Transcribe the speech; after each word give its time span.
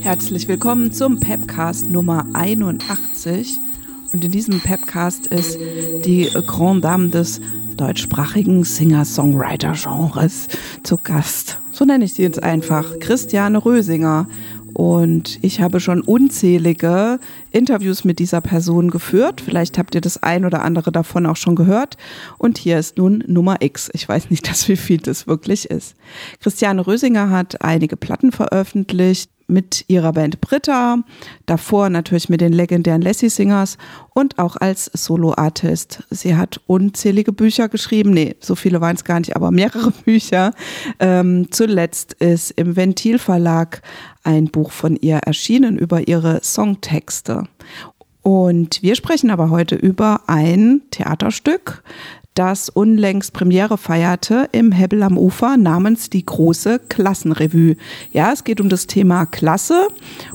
Herzlich 0.00 0.48
willkommen 0.48 0.92
zum 0.92 1.18
Pepcast 1.18 1.88
Nummer 1.88 2.26
81. 2.34 3.58
Und 4.12 4.24
in 4.24 4.30
diesem 4.30 4.60
Pepcast 4.60 5.26
ist 5.28 5.58
die 6.04 6.28
Grand 6.46 6.84
Dame 6.84 7.08
des 7.08 7.40
deutschsprachigen 7.76 8.64
Singer-Songwriter-Genres 8.64 10.48
zu 10.82 10.98
Gast. 10.98 11.58
So 11.70 11.84
nenne 11.84 12.04
ich 12.04 12.14
sie 12.14 12.22
jetzt 12.22 12.42
einfach. 12.42 12.98
Christiane 12.98 13.64
Rösinger. 13.64 14.28
Und 14.74 15.38
ich 15.42 15.60
habe 15.60 15.78
schon 15.78 16.00
unzählige 16.02 17.20
Interviews 17.52 18.04
mit 18.04 18.18
dieser 18.18 18.40
Person 18.40 18.90
geführt. 18.90 19.40
Vielleicht 19.40 19.78
habt 19.78 19.94
ihr 19.94 20.00
das 20.00 20.22
ein 20.22 20.44
oder 20.44 20.62
andere 20.62 20.90
davon 20.90 21.26
auch 21.26 21.36
schon 21.36 21.54
gehört. 21.54 21.96
Und 22.38 22.58
hier 22.58 22.80
ist 22.80 22.98
nun 22.98 23.22
Nummer 23.28 23.58
X. 23.60 23.88
Ich 23.94 24.08
weiß 24.08 24.30
nicht, 24.30 24.48
dass 24.50 24.68
wie 24.68 24.76
viel 24.76 24.98
das 24.98 25.28
wirklich 25.28 25.70
ist. 25.70 25.94
Christiane 26.40 26.86
Rösinger 26.86 27.30
hat 27.30 27.62
einige 27.62 27.96
Platten 27.96 28.32
veröffentlicht 28.32 29.30
mit 29.46 29.84
ihrer 29.88 30.12
Band 30.12 30.40
Britta, 30.40 30.98
davor 31.46 31.88
natürlich 31.90 32.28
mit 32.28 32.40
den 32.40 32.52
legendären 32.52 33.02
Lassie 33.02 33.28
Singers 33.28 33.78
und 34.14 34.38
auch 34.38 34.56
als 34.56 34.90
Solo-Artist. 34.92 36.02
Sie 36.10 36.36
hat 36.36 36.60
unzählige 36.66 37.32
Bücher 37.32 37.68
geschrieben, 37.68 38.10
nee, 38.10 38.36
so 38.40 38.54
viele 38.54 38.80
waren 38.80 38.96
es 38.96 39.04
gar 39.04 39.18
nicht, 39.18 39.36
aber 39.36 39.50
mehrere 39.50 39.90
Bücher. 40.04 40.52
Ähm, 40.98 41.48
zuletzt 41.50 42.14
ist 42.14 42.52
im 42.52 42.76
Ventil 42.76 43.18
Verlag 43.18 43.82
ein 44.22 44.46
Buch 44.46 44.70
von 44.70 44.96
ihr 44.96 45.16
erschienen 45.18 45.78
über 45.78 46.08
ihre 46.08 46.42
Songtexte. 46.42 47.44
Und 48.22 48.80
wir 48.82 48.94
sprechen 48.94 49.30
aber 49.30 49.50
heute 49.50 49.74
über 49.74 50.22
ein 50.28 50.80
Theaterstück, 50.90 51.82
das 52.34 52.68
unlängst 52.68 53.32
Premiere 53.32 53.78
feierte 53.78 54.48
im 54.52 54.72
Hebbel 54.72 55.02
am 55.04 55.16
Ufer 55.16 55.56
namens 55.56 56.10
die 56.10 56.26
große 56.26 56.80
Klassenrevue. 56.88 57.76
Ja, 58.12 58.32
es 58.32 58.42
geht 58.42 58.60
um 58.60 58.68
das 58.68 58.88
Thema 58.88 59.24
Klasse 59.24 59.88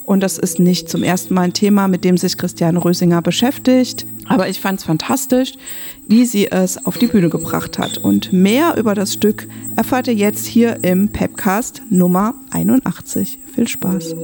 und 0.03 0.21
das 0.21 0.37
ist 0.37 0.59
nicht 0.59 0.89
zum 0.89 1.03
ersten 1.03 1.33
Mal 1.33 1.41
ein 1.41 1.53
Thema, 1.53 1.87
mit 1.89 2.05
dem 2.05 2.17
sich 2.17 2.37
Christiane 2.37 2.83
Rösinger 2.83 3.21
beschäftigt. 3.21 4.05
Aber 4.27 4.47
ich 4.47 4.61
fand 4.61 4.79
es 4.79 4.85
fantastisch, 4.85 5.53
wie 6.07 6.25
sie 6.25 6.49
es 6.49 6.85
auf 6.85 6.97
die 6.97 7.07
Bühne 7.07 7.29
gebracht 7.29 7.77
hat. 7.77 7.97
Und 7.97 8.31
mehr 8.31 8.77
über 8.77 8.95
das 8.95 9.13
Stück 9.13 9.47
erfahrt 9.75 10.07
ihr 10.07 10.13
jetzt 10.13 10.45
hier 10.45 10.83
im 10.83 11.09
Pepcast 11.09 11.81
Nummer 11.89 12.35
81. 12.51 13.39
Viel 13.53 13.67
Spaß. 13.67 14.15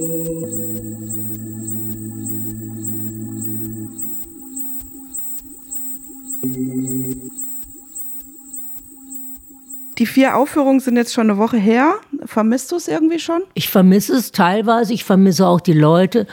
Die 9.98 10.06
vier 10.06 10.36
Aufführungen 10.36 10.80
sind 10.80 10.98
jetzt 10.98 11.14
schon 11.14 11.30
eine 11.30 11.40
Woche 11.40 11.58
her. 11.58 11.96
Vermisst 12.26 12.72
du 12.72 12.76
es 12.76 12.88
irgendwie 12.88 13.20
schon? 13.20 13.42
Ich 13.54 13.70
vermisse 13.70 14.14
es 14.16 14.32
teilweise, 14.32 14.94
ich 14.94 15.06
vermisse 15.06 15.48
auch 15.48 15.62
die 15.62 15.74
Leute. 15.74 16.28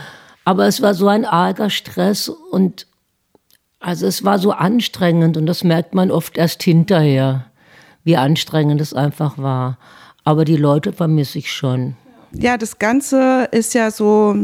Aber 0.45 0.67
es 0.67 0.83
war 0.83 0.95
so 0.95 1.07
ein 1.09 1.25
arger 1.25 1.71
Stress 1.71 2.29
und 2.29 2.87
also 3.79 4.07
es 4.07 4.25
war 4.25 4.39
so 4.39 4.53
anstrengend 4.53 5.37
und 5.37 5.47
das 5.47 5.65
merkt 5.65 5.95
man 5.95 6.11
oft 6.11 6.37
erst 6.39 6.63
hinterher, 6.63 7.47
wie 8.05 8.17
anstrengend 8.17 8.81
es 8.81 8.95
einfach 8.95 9.39
war. 9.39 9.79
Aber 10.25 10.45
die 10.45 10.57
Leute 10.57 10.93
vermisse 10.93 11.39
ich 11.39 11.53
schon. 11.53 11.97
Ja, 12.33 12.57
das 12.57 12.79
Ganze 12.79 13.49
ist 13.51 13.75
ja 13.75 13.91
so 13.91 14.37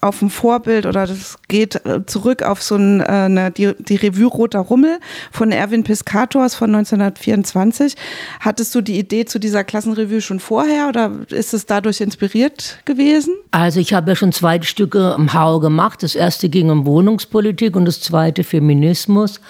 auf 0.00 0.20
ein 0.20 0.30
Vorbild 0.30 0.84
oder 0.86 1.06
das 1.06 1.36
geht 1.48 1.86
äh, 1.86 2.04
zurück 2.06 2.42
auf 2.42 2.62
so 2.62 2.76
ein, 2.76 3.00
äh, 3.00 3.04
eine, 3.04 3.50
die, 3.50 3.72
die 3.78 3.96
Revue 3.96 4.26
Roter 4.26 4.60
Rummel 4.60 4.98
von 5.32 5.52
Erwin 5.52 5.84
Piscators 5.84 6.54
von 6.54 6.74
1924. 6.74 7.94
Hattest 8.40 8.74
du 8.74 8.82
die 8.82 8.98
Idee 8.98 9.24
zu 9.24 9.38
dieser 9.38 9.64
Klassenrevue 9.64 10.20
schon 10.20 10.40
vorher 10.40 10.88
oder 10.88 11.12
ist 11.30 11.54
es 11.54 11.66
dadurch 11.66 12.00
inspiriert 12.00 12.78
gewesen? 12.84 13.34
Also 13.50 13.80
ich 13.80 13.94
habe 13.94 14.10
ja 14.10 14.16
schon 14.16 14.32
zwei 14.32 14.60
Stücke 14.62 15.14
im 15.16 15.32
Hau 15.32 15.60
gemacht. 15.60 16.02
Das 16.02 16.14
erste 16.14 16.48
ging 16.48 16.70
um 16.70 16.84
Wohnungspolitik 16.84 17.74
und 17.74 17.86
das 17.86 18.00
zweite 18.00 18.44
Feminismus. 18.44 19.40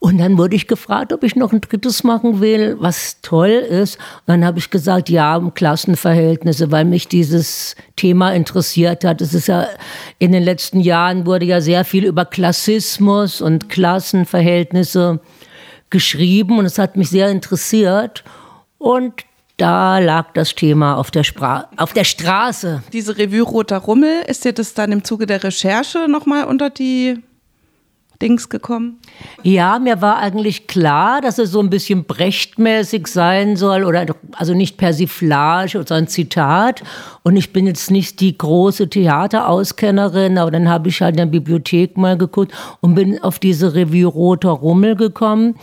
Und 0.00 0.18
dann 0.18 0.38
wurde 0.38 0.54
ich 0.54 0.68
gefragt, 0.68 1.12
ob 1.12 1.24
ich 1.24 1.34
noch 1.34 1.52
ein 1.52 1.60
drittes 1.60 2.04
machen 2.04 2.40
will, 2.40 2.76
was 2.78 3.20
toll 3.20 3.48
ist. 3.48 3.96
Und 3.96 4.28
dann 4.28 4.44
habe 4.44 4.58
ich 4.60 4.70
gesagt, 4.70 5.08
ja, 5.08 5.36
um 5.36 5.54
Klassenverhältnisse, 5.54 6.70
weil 6.70 6.84
mich 6.84 7.08
dieses 7.08 7.74
Thema 7.96 8.32
interessiert 8.32 9.04
hat. 9.04 9.20
Es 9.20 9.34
ist 9.34 9.48
ja 9.48 9.66
in 10.18 10.30
den 10.30 10.44
letzten 10.44 10.80
Jahren 10.80 11.26
wurde 11.26 11.46
ja 11.46 11.60
sehr 11.60 11.84
viel 11.84 12.04
über 12.04 12.24
Klassismus 12.24 13.40
und 13.40 13.68
Klassenverhältnisse 13.68 15.18
geschrieben 15.90 16.58
und 16.58 16.66
es 16.66 16.78
hat 16.78 16.96
mich 16.96 17.10
sehr 17.10 17.30
interessiert. 17.30 18.22
Und 18.78 19.24
da 19.56 19.98
lag 19.98 20.32
das 20.34 20.54
Thema 20.54 20.96
auf 20.96 21.10
der, 21.10 21.24
Spra 21.24 21.68
auf 21.76 21.92
der 21.92 22.04
Straße. 22.04 22.84
Diese 22.92 23.18
Revue 23.18 23.42
Roter 23.42 23.78
Rummel, 23.78 24.22
ist 24.28 24.44
dir 24.44 24.52
das 24.52 24.74
dann 24.74 24.92
im 24.92 25.02
Zuge 25.02 25.26
der 25.26 25.42
Recherche 25.42 26.06
nochmal 26.08 26.44
unter 26.44 26.70
die 26.70 27.20
Dings 28.20 28.48
gekommen? 28.48 28.98
Ja, 29.42 29.78
mir 29.78 30.02
war 30.02 30.18
eigentlich 30.18 30.66
klar, 30.66 31.20
dass 31.20 31.38
es 31.38 31.52
so 31.52 31.60
ein 31.60 31.70
bisschen 31.70 32.04
brechtmäßig 32.04 33.06
sein 33.06 33.56
soll 33.56 33.84
oder 33.84 34.06
also 34.32 34.54
nicht 34.54 34.76
Persiflage 34.76 35.78
oder 35.78 35.94
ein 35.94 36.08
Zitat. 36.08 36.82
Und 37.22 37.36
ich 37.36 37.52
bin 37.52 37.66
jetzt 37.66 37.90
nicht 37.90 38.20
die 38.20 38.36
große 38.36 38.88
Theaterauskennerin, 38.88 40.38
aber 40.38 40.50
dann 40.50 40.68
habe 40.68 40.88
ich 40.88 41.00
halt 41.00 41.12
in 41.14 41.18
der 41.18 41.26
Bibliothek 41.26 41.96
mal 41.96 42.18
geguckt 42.18 42.52
und 42.80 42.94
bin 42.94 43.22
auf 43.22 43.38
diese 43.38 43.74
Revue 43.74 44.06
Roter 44.06 44.50
Rummel 44.50 44.96
gekommen. 44.96 45.54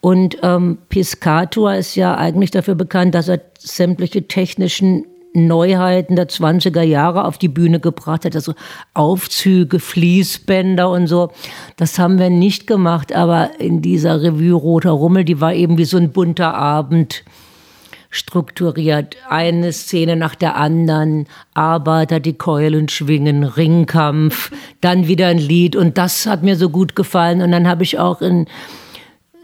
Und 0.00 0.36
ähm, 0.42 0.78
Piscator 0.88 1.74
ist 1.74 1.94
ja 1.94 2.16
eigentlich 2.16 2.50
dafür 2.50 2.74
bekannt, 2.74 3.14
dass 3.14 3.28
er 3.28 3.40
sämtliche 3.58 4.26
technischen 4.26 5.06
Neuheiten 5.34 6.16
der 6.16 6.28
20er 6.28 6.82
Jahre 6.82 7.24
auf 7.24 7.38
die 7.38 7.48
Bühne 7.48 7.80
gebracht 7.80 8.24
hat, 8.24 8.34
also 8.34 8.54
Aufzüge, 8.94 9.78
Fließbänder 9.78 10.90
und 10.90 11.06
so. 11.06 11.30
Das 11.76 11.98
haben 11.98 12.18
wir 12.18 12.30
nicht 12.30 12.66
gemacht, 12.66 13.14
aber 13.14 13.58
in 13.58 13.82
dieser 13.82 14.22
Revue 14.22 14.52
Roter 14.52 14.90
Rummel, 14.90 15.24
die 15.24 15.40
war 15.40 15.54
eben 15.54 15.78
wie 15.78 15.84
so 15.84 15.96
ein 15.96 16.12
bunter 16.12 16.54
Abend 16.54 17.24
strukturiert. 18.10 19.16
Eine 19.28 19.72
Szene 19.72 20.16
nach 20.16 20.34
der 20.34 20.56
anderen, 20.56 21.26
Arbeiter, 21.54 22.20
die 22.20 22.34
Keulen 22.34 22.88
schwingen, 22.88 23.42
Ringkampf, 23.42 24.52
dann 24.82 25.08
wieder 25.08 25.28
ein 25.28 25.38
Lied 25.38 25.74
und 25.76 25.96
das 25.96 26.26
hat 26.26 26.42
mir 26.42 26.56
so 26.56 26.68
gut 26.68 26.94
gefallen 26.94 27.40
und 27.40 27.50
dann 27.50 27.66
habe 27.66 27.82
ich 27.82 27.98
auch 27.98 28.20
in 28.20 28.46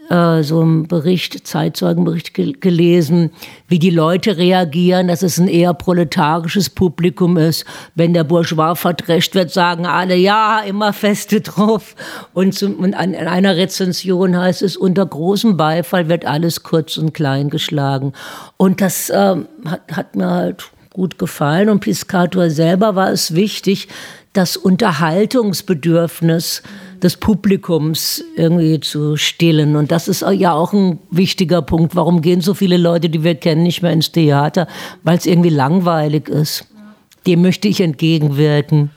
äh, 0.09 0.43
so 0.43 0.61
einen 0.61 0.87
Bericht, 0.87 1.47
Zeitzeugenbericht 1.47 2.33
gel 2.33 2.53
gelesen, 2.53 3.31
wie 3.67 3.79
die 3.79 3.89
Leute 3.89 4.37
reagieren, 4.37 5.07
dass 5.07 5.21
es 5.21 5.37
ein 5.37 5.47
eher 5.47 5.73
proletarisches 5.73 6.69
Publikum 6.69 7.37
ist. 7.37 7.65
Wenn 7.95 8.13
der 8.13 8.23
Bourgeois 8.23 8.75
verdrescht 8.75 9.35
wird, 9.35 9.51
sagen 9.51 9.85
alle, 9.85 10.15
ja, 10.15 10.61
immer 10.61 10.93
feste 10.93 11.41
drauf. 11.41 11.95
Und, 12.33 12.55
zum, 12.55 12.75
und 12.75 12.93
an, 12.93 13.15
an 13.15 13.27
einer 13.27 13.55
Rezension 13.55 14.37
heißt 14.37 14.61
es, 14.61 14.77
unter 14.77 15.05
großem 15.05 15.57
Beifall 15.57 16.09
wird 16.09 16.25
alles 16.25 16.63
kurz 16.63 16.97
und 16.97 17.13
klein 17.13 17.49
geschlagen. 17.49 18.13
Und 18.57 18.81
das 18.81 19.09
äh, 19.09 19.35
hat, 19.65 19.81
hat 19.91 20.15
mir 20.15 20.29
halt 20.29 20.65
gut 20.91 21.19
gefallen. 21.19 21.69
Und 21.69 21.81
Piscator 21.81 22.49
selber 22.49 22.95
war 22.95 23.11
es 23.11 23.35
wichtig, 23.35 23.87
das 24.33 24.57
Unterhaltungsbedürfnis 24.57 26.63
des 27.03 27.17
Publikums 27.17 28.23
irgendwie 28.35 28.79
zu 28.79 29.17
stillen. 29.17 29.75
Und 29.75 29.91
das 29.91 30.07
ist 30.07 30.23
ja 30.33 30.53
auch 30.53 30.73
ein 30.73 30.99
wichtiger 31.11 31.61
Punkt. 31.61 31.95
Warum 31.95 32.21
gehen 32.21 32.41
so 32.41 32.53
viele 32.53 32.77
Leute, 32.77 33.09
die 33.09 33.23
wir 33.23 33.35
kennen, 33.35 33.63
nicht 33.63 33.81
mehr 33.81 33.91
ins 33.91 34.11
Theater? 34.11 34.67
Weil 35.03 35.17
es 35.17 35.25
irgendwie 35.25 35.49
langweilig 35.49 36.29
ist. 36.29 36.65
Dem 37.27 37.41
möchte 37.41 37.67
ich 37.67 37.81
entgegenwirken. 37.81 38.91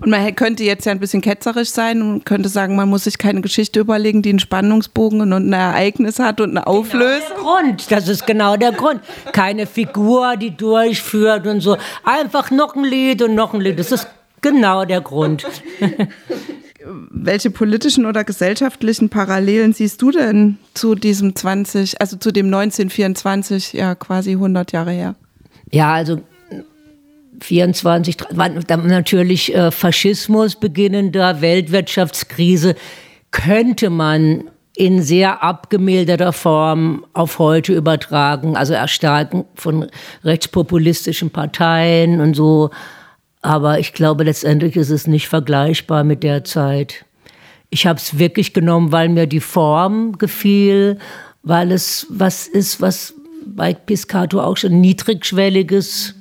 Und 0.00 0.10
man 0.10 0.34
könnte 0.34 0.64
jetzt 0.64 0.86
ja 0.86 0.92
ein 0.92 1.00
bisschen 1.00 1.20
ketzerisch 1.20 1.70
sein 1.70 2.00
und 2.00 2.24
könnte 2.24 2.48
sagen, 2.48 2.74
man 2.74 2.88
muss 2.88 3.04
sich 3.04 3.18
keine 3.18 3.40
Geschichte 3.40 3.80
überlegen, 3.80 4.22
die 4.22 4.30
einen 4.30 4.38
Spannungsbogen 4.38 5.20
und 5.20 5.32
ein 5.32 5.52
Ereignis 5.52 6.18
hat 6.18 6.40
und 6.40 6.50
eine 6.50 6.66
Auflösung. 6.66 7.20
Genau 7.20 7.36
der 7.36 7.62
Grund, 7.62 7.90
das 7.90 8.08
ist 8.08 8.26
genau 8.26 8.56
der 8.56 8.72
Grund. 8.72 9.00
Keine 9.32 9.66
Figur, 9.66 10.36
die 10.36 10.56
durchführt 10.56 11.46
und 11.46 11.60
so. 11.60 11.76
Einfach 12.02 12.50
noch 12.50 12.74
ein 12.74 12.84
Lied 12.84 13.22
und 13.22 13.34
noch 13.34 13.52
ein 13.52 13.60
Lied. 13.60 13.78
Das 13.78 13.92
ist 13.92 14.08
genau 14.40 14.84
der 14.84 15.00
Grund. 15.00 15.46
welche 17.10 17.50
politischen 17.50 18.06
oder 18.06 18.24
gesellschaftlichen 18.24 19.08
Parallelen 19.08 19.72
siehst 19.72 20.00
du 20.02 20.10
denn 20.10 20.58
zu 20.74 20.94
diesem 20.94 21.34
20, 21.34 22.00
also 22.00 22.16
zu 22.16 22.32
dem 22.32 22.46
1924, 22.46 23.72
ja 23.74 23.94
quasi 23.94 24.32
100 24.32 24.72
Jahre 24.72 24.92
her? 24.92 25.14
Ja, 25.70 25.92
also 25.92 26.20
24 27.40 28.16
war 28.30 28.48
natürlich 28.48 29.54
äh, 29.54 29.70
Faschismus 29.70 30.56
beginnender, 30.56 31.40
Weltwirtschaftskrise 31.40 32.74
könnte 33.30 33.90
man 33.90 34.44
in 34.74 35.02
sehr 35.02 35.42
abgemilderter 35.42 36.32
Form 36.32 37.04
auf 37.12 37.38
heute 37.38 37.74
übertragen, 37.74 38.56
also 38.56 38.74
Erstarken 38.74 39.44
von 39.54 39.88
rechtspopulistischen 40.24 41.30
Parteien 41.30 42.20
und 42.20 42.34
so 42.34 42.70
aber 43.42 43.78
ich 43.78 43.92
glaube, 43.92 44.24
letztendlich 44.24 44.76
ist 44.76 44.90
es 44.90 45.06
nicht 45.06 45.28
vergleichbar 45.28 46.04
mit 46.04 46.22
der 46.22 46.44
Zeit. 46.44 47.04
Ich 47.70 47.86
habe 47.86 47.98
es 47.98 48.18
wirklich 48.18 48.54
genommen, 48.54 48.92
weil 48.92 49.08
mir 49.08 49.26
die 49.26 49.40
Form 49.40 50.18
gefiel, 50.18 50.98
weil 51.42 51.70
es 51.72 52.06
was 52.10 52.46
ist, 52.46 52.80
was 52.80 53.14
bei 53.46 53.74
Piscato 53.74 54.40
auch 54.40 54.56
schon 54.56 54.80
niedrigschwelliges 54.80 56.14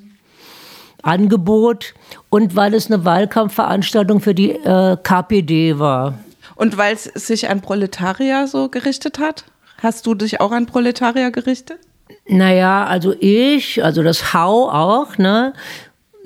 Angebot 1.04 1.94
und 2.30 2.56
weil 2.56 2.74
es 2.74 2.92
eine 2.92 3.06
Wahlkampfveranstaltung 3.06 4.20
für 4.20 4.34
die 4.34 4.52
äh, 4.52 4.98
KPD 5.02 5.80
war. 5.80 6.20
Und 6.56 6.78
weil 6.78 6.96
es 6.96 7.04
sich 7.04 7.50
an 7.50 7.62
Proletarier 7.62 8.48
so 8.48 8.70
gerichtet 8.70 9.20
hat? 9.20 9.46
Hast 9.78 10.06
du 10.08 10.16
dich 10.16 10.42
auch 10.42 10.52
an 10.52 10.66
Proletarier 10.66 11.32
gerichtet? 11.32 11.80
Naja, 12.28 12.86
also 12.86 13.14
ich, 13.20 13.84
also 13.84 14.04
das 14.04 14.34
Hau 14.34 14.70
auch, 14.70 15.18
ne? 15.18 15.54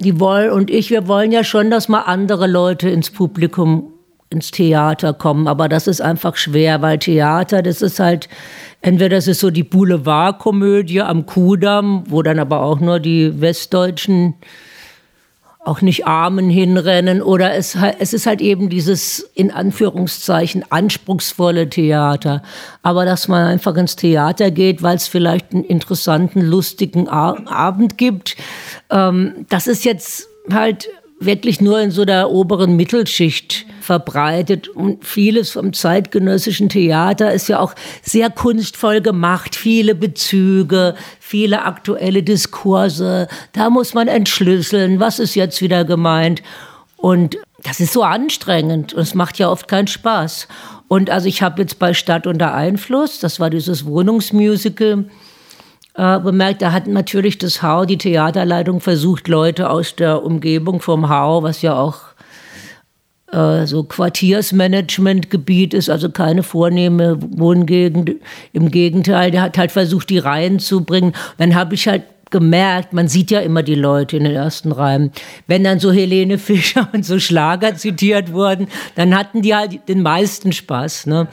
Die 0.02 0.20
wollen 0.20 0.52
und 0.52 0.72
ich, 0.72 0.90
wir 0.90 1.08
wollen 1.08 1.32
ja 1.32 1.44
schon, 1.44 1.70
dass 1.70 1.88
mal 1.88 2.02
andere 2.02 2.48
Leute 2.48 2.90
ins 2.90 3.12
Publikum, 3.12 3.94
ins 4.32 4.50
Theater 4.50 5.14
kommen. 5.14 5.48
Aber 5.48 5.70
das 5.70 5.88
ist 5.88 6.02
einfach 6.02 6.36
schwer, 6.36 6.82
weil 6.82 6.98
Theater, 6.98 7.62
das 7.62 7.82
ist 7.84 8.00
halt, 8.00 8.28
entweder 8.82 9.18
das 9.18 9.28
ist 9.28 9.40
so 9.40 9.52
die 9.52 9.64
Boulevardkomödie 9.64 11.02
am 11.02 11.28
Kudamm, 11.28 12.04
wo 12.08 12.24
dann 12.24 12.40
aber 12.40 12.62
auch 12.62 12.80
nur 12.80 13.00
die 13.00 13.40
westdeutschen 13.42 14.34
auch 15.64 15.82
nicht 15.82 16.08
Armen 16.08 16.50
hinrennen 16.50 17.22
oder 17.22 17.54
es, 17.54 17.78
es 18.00 18.14
ist 18.14 18.26
halt 18.26 18.42
eben 18.42 18.70
dieses 18.70 19.30
in 19.36 19.52
Anführungszeichen 19.52 20.66
anspruchsvolle 20.70 21.70
Theater. 21.70 22.42
Aber 22.82 23.06
dass 23.06 23.28
man 23.28 23.46
einfach 23.46 23.76
ins 23.76 23.96
Theater 23.96 24.50
geht, 24.50 24.82
weil 24.82 24.96
es 24.96 25.08
vielleicht 25.08 25.54
einen 25.54 25.64
interessanten, 25.64 26.42
lustigen 26.42 27.08
Abend 27.08 28.00
gibt, 28.00 28.38
ähm, 28.90 29.46
das 29.50 29.68
ist 29.68 29.86
jetzt 29.86 30.28
halt 30.52 30.90
wirklich 31.20 31.62
nur 31.62 31.80
in 31.80 31.92
so 31.92 32.06
der 32.06 32.32
oberen 32.32 32.76
Mittelschicht 32.76 33.68
verbreitet. 33.92 34.70
Und 34.70 35.04
vieles 35.04 35.52
vom 35.52 35.74
zeitgenössischen 35.74 36.70
Theater 36.70 37.34
ist 37.34 37.50
ja 37.50 37.60
auch 37.60 37.74
sehr 38.02 38.30
kunstvoll 38.30 39.02
gemacht. 39.02 39.54
Viele 39.54 39.96
Bezüge, 39.96 40.96
viele 41.20 41.66
aktuelle 41.66 42.24
Diskurse. 42.24 43.28
Da 43.52 43.70
muss 43.70 43.94
man 43.94 44.08
entschlüsseln, 44.08 45.02
was 45.02 45.20
ist 45.20 45.36
jetzt 45.36 45.62
wieder 45.62 45.84
gemeint. 45.84 46.42
Und 46.96 47.36
das 47.64 47.82
ist 47.82 47.92
so 47.92 48.04
anstrengend 48.04 48.94
und 48.94 49.02
es 49.02 49.14
macht 49.14 49.38
ja 49.40 49.50
oft 49.50 49.68
keinen 49.68 49.88
Spaß. 49.88 50.48
Und 50.88 51.10
also 51.10 51.28
ich 51.28 51.42
habe 51.42 51.62
jetzt 51.62 51.78
bei 51.78 51.94
Stadt 51.94 52.28
unter 52.28 52.54
Einfluss, 52.54 53.20
das 53.20 53.42
war 53.42 53.50
dieses 53.50 53.86
Wohnungsmusical, 53.86 55.04
äh, 55.96 56.20
bemerkt, 56.20 56.62
da 56.62 56.72
hat 56.72 56.88
natürlich 56.88 57.40
das 57.40 57.62
Hau, 57.62 57.84
die 57.84 57.98
Theaterleitung, 57.98 58.80
versucht, 58.80 59.28
Leute 59.28 59.70
aus 59.70 59.98
der 59.98 60.24
Umgebung 60.24 60.80
vom 60.80 61.10
Hau, 61.10 61.44
was 61.44 61.62
ja 61.62 61.78
auch 61.78 62.11
so 63.32 63.84
Quartiersmanagementgebiet 63.84 65.74
ist, 65.74 65.90
also 65.90 66.10
keine 66.10 66.44
vornehme 66.44 67.18
Wohngegend. 67.22 68.16
Im 68.52 68.72
Gegenteil, 68.72 69.32
der 69.32 69.42
hat 69.42 69.58
halt 69.58 69.72
versucht, 69.72 70.10
die 70.10 70.20
Reihen 70.20 70.60
zu 70.60 70.84
bringen. 70.84 71.14
Dann 71.38 71.56
habe 71.56 71.76
ich 71.76 71.88
halt 71.88 72.04
gemerkt, 72.32 72.94
man 72.94 73.08
sieht 73.08 73.30
ja 73.30 73.42
immer 73.42 73.62
die 73.62 73.76
Leute 73.76 74.18
in 74.18 74.24
den 74.24 74.34
ersten 74.34 74.72
Reihen. 74.72 75.12
Wenn 75.48 75.64
dann 75.64 75.80
so 75.80 75.92
Helene 75.92 76.38
Fischer 76.38 76.90
und 76.94 77.06
so 77.06 77.20
Schlager 77.20 77.76
zitiert 77.76 78.34
wurden, 78.34 78.68
dann 78.96 79.16
hatten 79.16 79.42
die 79.42 79.54
halt 79.54 79.88
den 79.88 80.02
meisten 80.02 80.52
Spaß. 80.52 81.06
Ne? 81.06 81.28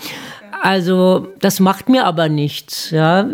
Also 0.62 1.29
das 1.41 1.61
macht 1.61 1.89
mir 1.89 2.05
aber 2.05 2.29
nichts. 2.29 2.91
Ja? 2.91 3.29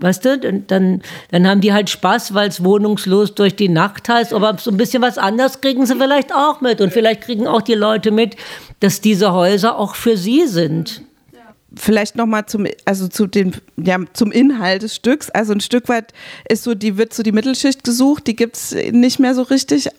Weißt 0.00 0.24
du, 0.24 0.38
dann, 0.66 1.02
dann 1.30 1.48
haben 1.48 1.60
die 1.60 1.72
halt 1.72 1.90
Spaß, 1.90 2.34
weil 2.34 2.48
es 2.48 2.64
wohnungslos 2.64 3.34
durch 3.34 3.54
die 3.54 3.68
Nacht 3.68 4.08
heißt, 4.08 4.32
aber 4.32 4.56
so 4.58 4.70
ein 4.70 4.76
bisschen 4.76 5.02
was 5.02 5.18
anderes 5.18 5.60
kriegen 5.60 5.84
sie 5.86 5.96
vielleicht 5.96 6.34
auch 6.34 6.60
mit. 6.60 6.80
Und 6.80 6.92
vielleicht 6.92 7.22
kriegen 7.22 7.46
auch 7.46 7.62
die 7.62 7.74
Leute 7.74 8.10
mit, 8.10 8.36
dass 8.80 9.00
diese 9.00 9.32
Häuser 9.32 9.78
auch 9.78 9.94
für 9.94 10.16
sie 10.16 10.46
sind. 10.46 11.02
Vielleicht 11.76 12.16
nochmal 12.16 12.46
zum, 12.46 12.66
also 12.84 13.08
zu 13.08 13.26
den, 13.26 13.52
ja, 13.76 13.98
zum 14.12 14.30
Inhalt 14.30 14.82
des 14.82 14.94
Stücks. 14.94 15.28
Also 15.30 15.52
ein 15.52 15.60
Stück 15.60 15.88
weit 15.88 16.12
ist 16.48 16.64
so, 16.64 16.74
die 16.74 16.96
wird 16.96 17.12
so 17.12 17.22
die 17.22 17.32
Mittelschicht 17.32 17.84
gesucht, 17.84 18.26
die 18.26 18.36
gibt 18.36 18.56
es 18.56 18.74
nicht 18.92 19.18
mehr 19.18 19.34
so 19.34 19.42
richtig 19.42 19.90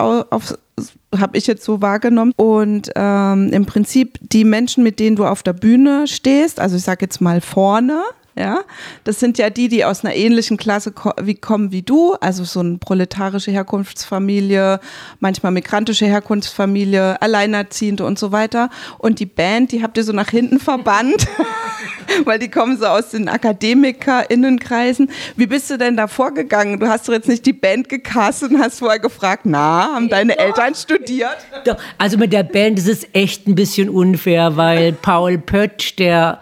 habe 1.20 1.38
ich 1.38 1.48
jetzt 1.48 1.64
so 1.64 1.82
wahrgenommen. 1.82 2.34
Und 2.36 2.92
ähm, 2.96 3.50
im 3.52 3.66
Prinzip 3.66 4.20
die 4.22 4.44
Menschen, 4.44 4.84
mit 4.84 5.00
denen 5.00 5.16
du 5.16 5.26
auf 5.26 5.44
der 5.44 5.54
Bühne 5.54 6.08
stehst, 6.08 6.60
also 6.60 6.76
ich 6.76 6.84
sage 6.84 7.06
jetzt 7.06 7.22
mal 7.22 7.42
vorne, 7.42 8.04
ja, 8.38 8.64
das 9.06 9.22
sind 9.22 9.38
ja 9.38 9.50
die, 9.50 9.70
die 9.70 9.86
aus 9.86 10.04
einer 10.04 10.14
ähnlichen 10.14 10.58
Klasse 10.58 10.94
wie, 11.22 11.36
kommen 11.36 11.72
wie 11.72 11.84
du, 11.84 12.16
also 12.16 12.44
so 12.44 12.60
eine 12.60 12.78
proletarische 12.80 13.50
Herkunftsfamilie, 13.52 14.82
manchmal 15.22 15.54
migrantische 15.54 16.06
Herkunftsfamilie, 16.06 17.22
Alleinerziehende 17.22 18.04
und 18.04 18.20
so 18.20 18.34
weiter. 18.34 18.70
Und 18.98 19.20
die 19.20 19.26
Band, 19.26 19.72
die 19.72 19.82
habt 19.82 19.96
ihr 19.96 20.04
so 20.04 20.12
nach 20.12 20.30
hinten 20.30 20.60
verbannt, 20.60 21.28
weil 22.26 22.38
die 22.38 22.50
kommen 22.50 22.78
so 22.78 22.88
aus 22.88 23.12
den 23.12 23.30
AkademikerInnenkreisen. 23.30 25.12
Wie 25.38 25.48
bist 25.48 25.70
du 25.70 25.78
denn 25.78 25.96
da 25.96 26.08
vorgegangen? 26.08 26.82
Du 26.82 26.90
hast 26.90 27.08
doch 27.08 27.14
jetzt 27.14 27.30
nicht 27.30 27.46
die 27.46 27.54
Band 27.54 27.88
gecastet 27.88 28.52
und 28.52 28.60
hast 28.60 28.80
vorher 28.80 29.00
gefragt, 29.00 29.44
na, 29.46 29.94
haben 29.94 30.10
deine 30.10 30.38
Eltern 30.38 30.76
studiert? 30.76 31.38
Doch, 31.64 31.78
also 31.98 32.18
mit 32.18 32.34
der 32.34 32.44
Band 32.44 32.80
ist 32.80 32.90
es 32.90 33.08
echt 33.14 33.48
ein 33.48 33.56
bisschen 33.56 33.88
unfair, 33.88 34.58
weil 34.58 34.92
Paul 34.92 35.38
Pötsch, 35.38 35.96
der 35.96 36.42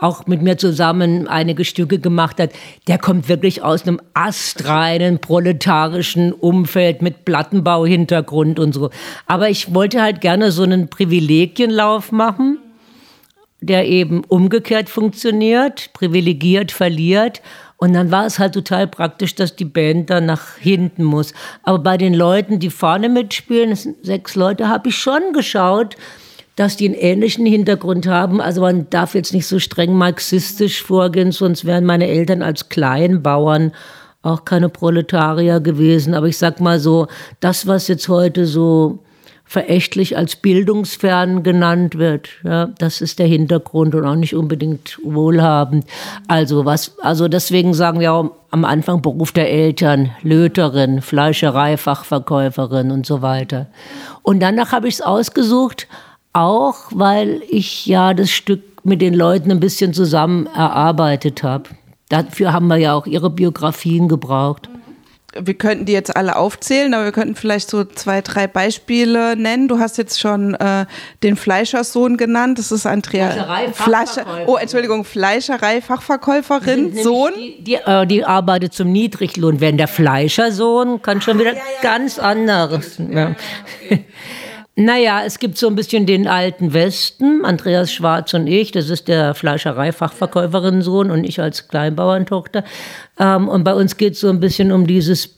auch 0.00 0.26
mit 0.26 0.42
mir 0.42 0.56
zusammen 0.56 1.26
einige 1.26 1.64
Stücke 1.64 1.98
gemacht 1.98 2.38
hat, 2.40 2.50
der 2.86 2.98
kommt 2.98 3.28
wirklich 3.28 3.62
aus 3.62 3.82
einem 3.82 4.00
astreinen 4.14 5.18
proletarischen 5.18 6.32
Umfeld 6.32 7.02
mit 7.02 7.24
Plattenbauhintergrund 7.24 8.58
und 8.60 8.72
so. 8.72 8.90
Aber 9.26 9.50
ich 9.50 9.74
wollte 9.74 10.00
halt 10.00 10.20
gerne 10.20 10.52
so 10.52 10.62
einen 10.62 10.88
Privilegienlauf 10.88 12.12
machen, 12.12 12.58
der 13.60 13.86
eben 13.86 14.22
umgekehrt 14.24 14.88
funktioniert, 14.88 15.92
privilegiert 15.92 16.70
verliert. 16.70 17.42
Und 17.76 17.92
dann 17.92 18.10
war 18.10 18.26
es 18.26 18.38
halt 18.38 18.54
total 18.54 18.86
praktisch, 18.86 19.34
dass 19.34 19.56
die 19.56 19.64
Band 19.64 20.10
dann 20.10 20.26
nach 20.26 20.56
hinten 20.56 21.04
muss. 21.04 21.32
Aber 21.62 21.78
bei 21.78 21.96
den 21.96 22.14
Leuten, 22.14 22.58
die 22.58 22.70
vorne 22.70 23.08
mitspielen, 23.08 23.76
sechs 24.02 24.34
Leute, 24.36 24.68
habe 24.68 24.88
ich 24.88 24.96
schon 24.96 25.32
geschaut, 25.32 25.96
dass 26.58 26.76
die 26.76 26.86
einen 26.86 26.94
ähnlichen 26.94 27.46
Hintergrund 27.46 28.08
haben. 28.08 28.40
Also 28.40 28.62
man 28.62 28.90
darf 28.90 29.14
jetzt 29.14 29.32
nicht 29.32 29.46
so 29.46 29.60
streng 29.60 29.92
marxistisch 29.92 30.82
vorgehen, 30.82 31.30
sonst 31.30 31.64
wären 31.64 31.84
meine 31.84 32.08
Eltern 32.08 32.42
als 32.42 32.68
Kleinbauern 32.68 33.72
auch 34.22 34.44
keine 34.44 34.68
Proletarier 34.68 35.60
gewesen. 35.60 36.14
Aber 36.14 36.26
ich 36.26 36.36
sag 36.36 36.60
mal 36.60 36.80
so, 36.80 37.06
das, 37.38 37.68
was 37.68 37.86
jetzt 37.86 38.08
heute 38.08 38.44
so 38.46 38.98
verächtlich 39.44 40.16
als 40.16 40.34
bildungsfern 40.36 41.44
genannt 41.44 41.96
wird. 41.96 42.28
Ja, 42.42 42.66
das 42.78 43.00
ist 43.00 43.20
der 43.20 43.28
Hintergrund 43.28 43.94
und 43.94 44.04
auch 44.04 44.16
nicht 44.16 44.34
unbedingt 44.34 44.98
wohlhabend. 45.02 45.86
Also 46.26 46.64
was, 46.66 46.98
also 47.00 47.28
deswegen 47.28 47.72
sagen 47.72 48.00
wir 48.00 48.12
auch 48.12 48.32
am 48.50 48.64
Anfang 48.64 49.00
Beruf 49.00 49.30
der 49.30 49.48
Eltern, 49.48 50.10
Löterin, 50.22 51.00
Fleischerei, 51.00 51.76
Fachverkäuferin 51.76 52.90
und 52.90 53.06
so 53.06 53.22
weiter. 53.22 53.68
Und 54.22 54.40
danach 54.40 54.72
habe 54.72 54.88
ich 54.88 54.94
es 54.94 55.00
ausgesucht, 55.00 55.86
auch, 56.32 56.76
weil 56.90 57.42
ich 57.48 57.86
ja 57.86 58.14
das 58.14 58.30
Stück 58.30 58.84
mit 58.84 59.00
den 59.02 59.14
Leuten 59.14 59.50
ein 59.50 59.60
bisschen 59.60 59.92
zusammen 59.92 60.46
erarbeitet 60.46 61.42
habe. 61.42 61.70
Dafür 62.08 62.52
haben 62.52 62.68
wir 62.68 62.76
ja 62.76 62.94
auch 62.94 63.06
ihre 63.06 63.30
Biografien 63.30 64.08
gebraucht. 64.08 64.68
Wir 65.40 65.54
könnten 65.54 65.84
die 65.84 65.92
jetzt 65.92 66.16
alle 66.16 66.36
aufzählen, 66.36 66.94
aber 66.94 67.04
wir 67.04 67.12
könnten 67.12 67.34
vielleicht 67.34 67.68
so 67.68 67.84
zwei, 67.84 68.22
drei 68.22 68.46
Beispiele 68.46 69.36
nennen. 69.36 69.68
Du 69.68 69.78
hast 69.78 69.98
jetzt 69.98 70.18
schon 70.18 70.54
äh, 70.54 70.86
den 71.22 71.36
Fleischerssohn 71.36 72.16
genannt. 72.16 72.58
Das 72.58 72.72
ist 72.72 72.86
Andrea 72.86 73.72
Fleischer. 73.74 74.24
Oh, 74.46 74.56
Entschuldigung, 74.56 75.04
Fleischerei-Fachverkäuferin, 75.04 76.96
Sohn. 77.02 77.32
Die, 77.36 77.62
die, 77.62 77.74
äh, 77.74 78.06
die, 78.06 78.24
arbeitet 78.24 78.72
zum 78.72 78.90
Niedriglohn. 78.90 79.60
Wenn 79.60 79.76
der 79.76 79.88
Fleischersohn 79.88 81.02
kann 81.02 81.20
schon 81.20 81.38
wieder 81.38 81.52
ja, 81.52 81.58
ja, 81.58 81.82
ganz 81.82 82.18
anderes. 82.18 82.98
Ja. 82.98 83.36
Okay. 83.84 84.06
Naja, 84.80 85.24
es 85.26 85.40
gibt 85.40 85.58
so 85.58 85.66
ein 85.66 85.74
bisschen 85.74 86.06
den 86.06 86.28
alten 86.28 86.72
Westen, 86.72 87.44
Andreas 87.44 87.92
Schwarz 87.92 88.32
und 88.34 88.46
ich, 88.46 88.70
das 88.70 88.90
ist 88.90 89.08
der 89.08 89.34
Fleischereifachverkäuferin-Sohn 89.34 91.10
und 91.10 91.24
ich 91.24 91.40
als 91.40 91.66
Kleinbauerntochter. 91.66 92.62
Ähm, 93.18 93.48
und 93.48 93.64
bei 93.64 93.74
uns 93.74 93.96
geht 93.96 94.12
es 94.12 94.20
so 94.20 94.28
ein 94.28 94.38
bisschen 94.38 94.70
um 94.70 94.86
dieses 94.86 95.37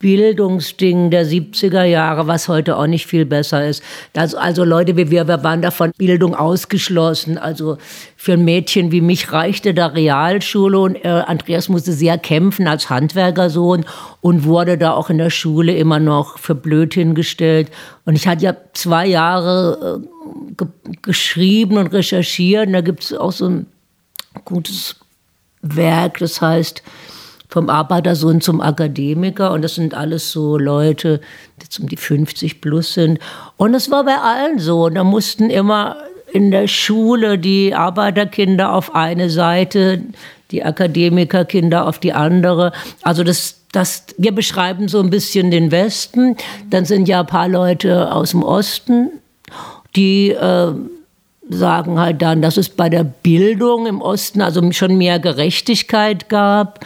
Bildungsding 0.00 1.10
der 1.10 1.26
70er 1.26 1.84
Jahre, 1.84 2.26
was 2.26 2.48
heute 2.48 2.78
auch 2.78 2.86
nicht 2.86 3.06
viel 3.06 3.26
besser 3.26 3.68
ist. 3.68 3.82
Das, 4.14 4.34
also 4.34 4.64
Leute 4.64 4.96
wie 4.96 5.10
wir, 5.10 5.28
wir 5.28 5.44
waren 5.44 5.60
davon 5.60 5.92
Bildung 5.98 6.34
ausgeschlossen. 6.34 7.36
Also 7.36 7.76
für 8.16 8.32
ein 8.32 8.44
Mädchen 8.46 8.92
wie 8.92 9.02
mich 9.02 9.30
reichte 9.30 9.74
da 9.74 9.88
Realschule 9.88 10.78
und 10.78 10.96
äh, 11.04 11.08
Andreas 11.08 11.68
musste 11.68 11.92
sehr 11.92 12.16
kämpfen 12.16 12.66
als 12.66 12.88
Handwerkersohn 12.88 13.84
und 14.22 14.44
wurde 14.44 14.78
da 14.78 14.94
auch 14.94 15.10
in 15.10 15.18
der 15.18 15.28
Schule 15.28 15.76
immer 15.76 16.00
noch 16.00 16.38
für 16.38 16.54
blöd 16.54 16.94
hingestellt. 16.94 17.70
Und 18.06 18.16
ich 18.16 18.26
hatte 18.26 18.44
ja 18.46 18.56
zwei 18.72 19.06
Jahre 19.06 20.00
äh, 20.00 20.54
ge 20.56 20.66
geschrieben 21.02 21.76
und 21.76 21.88
recherchiert. 21.88 22.68
Und 22.68 22.72
da 22.72 22.80
gibt 22.80 23.04
es 23.04 23.12
auch 23.12 23.32
so 23.32 23.48
ein 23.48 23.66
gutes 24.46 24.96
Werk, 25.60 26.18
das 26.18 26.40
heißt 26.40 26.82
vom 27.50 27.68
Arbeitersohn 27.68 28.40
zum 28.40 28.60
Akademiker 28.60 29.52
und 29.52 29.62
das 29.62 29.74
sind 29.74 29.92
alles 29.92 30.30
so 30.30 30.56
Leute, 30.56 31.18
die 31.58 31.64
jetzt 31.64 31.80
um 31.80 31.88
die 31.88 31.96
50 31.96 32.60
plus 32.60 32.94
sind. 32.94 33.18
Und 33.56 33.74
es 33.74 33.90
war 33.90 34.04
bei 34.04 34.16
allen 34.16 34.58
so. 34.58 34.88
Da 34.88 35.04
mussten 35.04 35.50
immer 35.50 35.96
in 36.32 36.52
der 36.52 36.68
Schule 36.68 37.38
die 37.38 37.74
Arbeiterkinder 37.74 38.72
auf 38.72 38.94
eine 38.94 39.30
Seite, 39.30 40.00
die 40.52 40.64
Akademikerkinder 40.64 41.86
auf 41.86 41.98
die 41.98 42.12
andere. 42.12 42.72
Also 43.02 43.24
das 43.24 43.56
das, 43.72 44.06
wir 44.18 44.32
beschreiben 44.32 44.88
so 44.88 45.00
ein 45.00 45.10
bisschen 45.10 45.50
den 45.50 45.70
Westen, 45.70 46.36
dann 46.70 46.84
sind 46.84 47.08
ja 47.08 47.20
ein 47.20 47.26
paar 47.26 47.48
Leute 47.48 48.12
aus 48.12 48.32
dem 48.32 48.42
Osten, 48.42 49.10
die 49.94 50.30
äh, 50.30 50.72
sagen 51.48 51.98
halt 51.98 52.22
dann, 52.22 52.42
dass 52.42 52.56
es 52.56 52.68
bei 52.68 52.88
der 52.88 53.04
Bildung 53.04 53.86
im 53.86 54.02
Osten 54.02 54.40
also 54.40 54.72
schon 54.72 54.96
mehr 54.96 55.18
Gerechtigkeit 55.18 56.28
gab, 56.28 56.84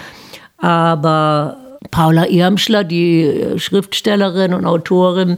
aber 0.64 1.58
Paula 1.90 2.26
Irmschler, 2.26 2.84
die 2.84 3.52
Schriftstellerin 3.58 4.54
und 4.54 4.64
Autorin, 4.64 5.36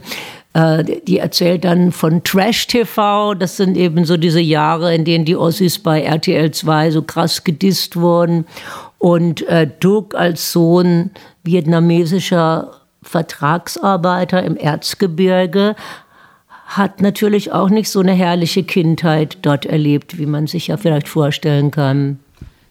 äh, 0.53 0.85
die 1.05 1.17
erzählt 1.17 1.65
dann 1.65 1.91
von 1.91 2.23
Trash 2.23 2.67
TV. 2.67 3.33
Das 3.33 3.57
sind 3.57 3.75
eben 3.75 4.05
so 4.05 4.15
diese 4.15 4.39
Jahre, 4.39 4.95
in 4.95 5.03
denen 5.03 5.25
die 5.25 5.35
Ossis 5.35 5.79
bei 5.79 6.01
RTL 6.01 6.51
2 6.51 6.91
so 6.91 7.01
krass 7.01 7.43
gedisst 7.43 7.97
wurden. 7.97 8.45
Und 8.99 9.45
äh, 9.49 9.67
Duke 9.81 10.17
als 10.17 10.53
Sohn 10.53 11.11
vietnamesischer 11.43 12.71
Vertragsarbeiter 13.03 14.41
im 14.43 14.55
Erzgebirge 14.55 15.75
hat 16.67 17.01
natürlich 17.01 17.51
auch 17.51 17.69
nicht 17.69 17.89
so 17.89 17.99
eine 17.99 18.13
herrliche 18.13 18.63
Kindheit 18.63 19.39
dort 19.41 19.65
erlebt, 19.65 20.17
wie 20.17 20.25
man 20.25 20.47
sich 20.47 20.67
ja 20.67 20.77
vielleicht 20.77 21.09
vorstellen 21.09 21.71
kann. 21.71 22.19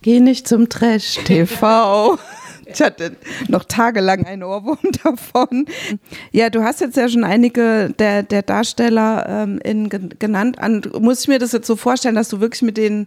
Geh 0.00 0.20
nicht 0.20 0.48
zum 0.48 0.70
Trash 0.70 1.18
TV. 1.25 2.18
Ich 2.66 2.80
hatte 2.82 3.16
noch 3.49 3.64
tagelang 3.64 4.25
einen 4.26 4.42
Ohrwurm 4.42 4.78
davon. 5.04 5.66
Ja, 6.32 6.50
du 6.50 6.62
hast 6.62 6.80
jetzt 6.80 6.96
ja 6.96 7.08
schon 7.08 7.25
einige 7.25 7.94
der, 7.99 8.23
der 8.23 8.42
Darsteller 8.42 9.26
ähm, 9.28 9.61
in, 9.62 9.88
genannt. 9.88 10.58
An, 10.58 10.82
muss 10.99 11.23
ich 11.23 11.28
mir 11.28 11.38
das 11.38 11.52
jetzt 11.52 11.66
so 11.66 11.76
vorstellen, 11.76 12.16
dass 12.16 12.28
du 12.28 12.40
wirklich 12.40 12.62
mit 12.62 12.76
denen 12.76 13.06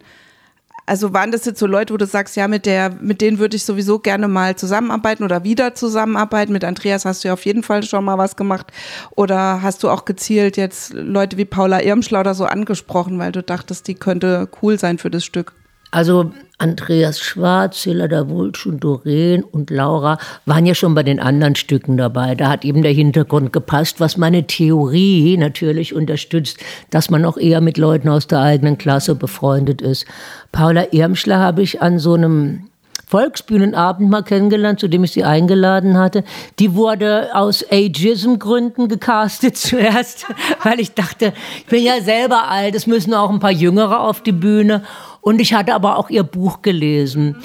also 0.89 1.13
waren 1.13 1.32
das 1.32 1.46
jetzt 1.46 1.60
so 1.60 1.68
Leute, 1.68 1.94
wo 1.94 1.98
du 1.98 2.08
sagst, 2.08 2.36
ja, 2.36 2.48
mit 2.48 2.66
der, 2.66 2.89
mit 2.89 3.22
denen 3.22 3.38
würde 3.38 3.56
ich 3.56 3.63
sowieso 3.63 4.00
gerne 4.00 4.28
mal 4.28 4.56
zusammenarbeiten 4.56 5.24
oder 5.24 5.44
wieder 5.44 5.75
zusammenarbeiten. 5.75 6.51
Mit 6.51 6.63
Andreas 6.63 7.06
hast 7.06 7.24
du 7.24 7.28
ja 7.28 7.36
auf 7.36 7.46
jeden 7.46 7.62
Fall 7.62 7.84
schon 7.84 8.04
mal 8.04 8.18
was 8.18 8.36
gemacht. 8.36 8.72
Oder 9.12 9.62
hast 9.62 9.84
du 9.84 9.89
auch 9.89 10.06
gezielt 10.06 10.58
jetzt 10.58 10.94
Leute 10.94 11.38
wie 11.38 11.46
Paula 11.46 11.84
Irmschler 11.84 12.22
oder 12.22 12.34
so 12.34 12.46
angesprochen, 12.46 13.20
weil 13.20 13.32
du 13.32 13.44
dachtest, 13.44 13.88
die 13.88 13.94
könnte 13.94 14.50
cool 14.63 14.80
sein 14.80 14.98
für 14.98 15.12
das 15.12 15.24
Stück? 15.24 15.54
Also 15.91 16.31
Andreas 16.60 17.19
Schwarz, 17.19 17.86
Helada 17.86 18.29
Wulsch 18.29 18.65
und 18.65 18.84
Doreen 18.84 19.43
und 19.43 19.69
Laura 19.69 20.17
waren 20.46 20.65
ja 20.65 20.75
schon 20.75 20.93
bei 20.93 21.03
den 21.03 21.19
anderen 21.19 21.55
Stücken 21.55 21.98
dabei. 21.98 22.36
Da 22.36 22.50
hat 22.50 22.65
eben 22.65 22.81
der 22.81 22.91
Hintergrund 22.91 23.53
gepasst, 23.53 24.00
was 24.00 24.17
meine 24.17 24.46
Theorie 24.46 25.38
natürlich 25.38 25.96
unterstützt, 25.96 26.58
dass 26.89 27.10
man 27.10 27.25
auch 27.25 27.38
eher 27.38 27.62
mit 27.62 27.77
Leuten 27.77 28.10
aus 28.10 28.27
der 28.27 28.41
eigenen 28.41 28.77
Klasse 28.77 29.15
befreundet 29.15 29.81
ist. 29.81 30.05
Paula 30.51 30.88
Irmschler 30.91 31.39
habe 31.39 31.62
ich 31.62 31.81
an 31.81 31.98
so 31.98 32.13
einem 32.13 32.69
Volksbühnenabend 33.10 34.08
mal 34.08 34.22
kennengelernt, 34.22 34.79
zu 34.79 34.88
dem 34.88 35.03
ich 35.03 35.13
sie 35.13 35.24
eingeladen 35.24 35.98
hatte. 35.98 36.24
Die 36.60 36.75
wurde 36.75 37.29
aus 37.34 37.65
Ageism-Gründen 37.72 38.88
gecastet 38.88 39.58
zuerst, 39.58 40.27
weil 40.63 40.79
ich 40.79 40.93
dachte, 40.93 41.34
ich 41.58 41.65
bin 41.65 41.84
ja 41.84 42.01
selber 42.01 42.50
alt, 42.50 42.75
es 42.75 42.86
müssen 42.86 43.15
auch 43.15 43.31
ein 43.31 43.39
paar 43.39 43.51
Jüngere 43.51 44.01
auf 44.01 44.22
die 44.22 44.31
Bühne. 44.31 44.84
Und 45.22 45.42
ich 45.42 45.54
hatte 45.54 45.74
aber 45.74 45.98
auch 45.98 46.10
ihr 46.10 46.24
Buch 46.24 46.62
gelesen. 46.62 47.36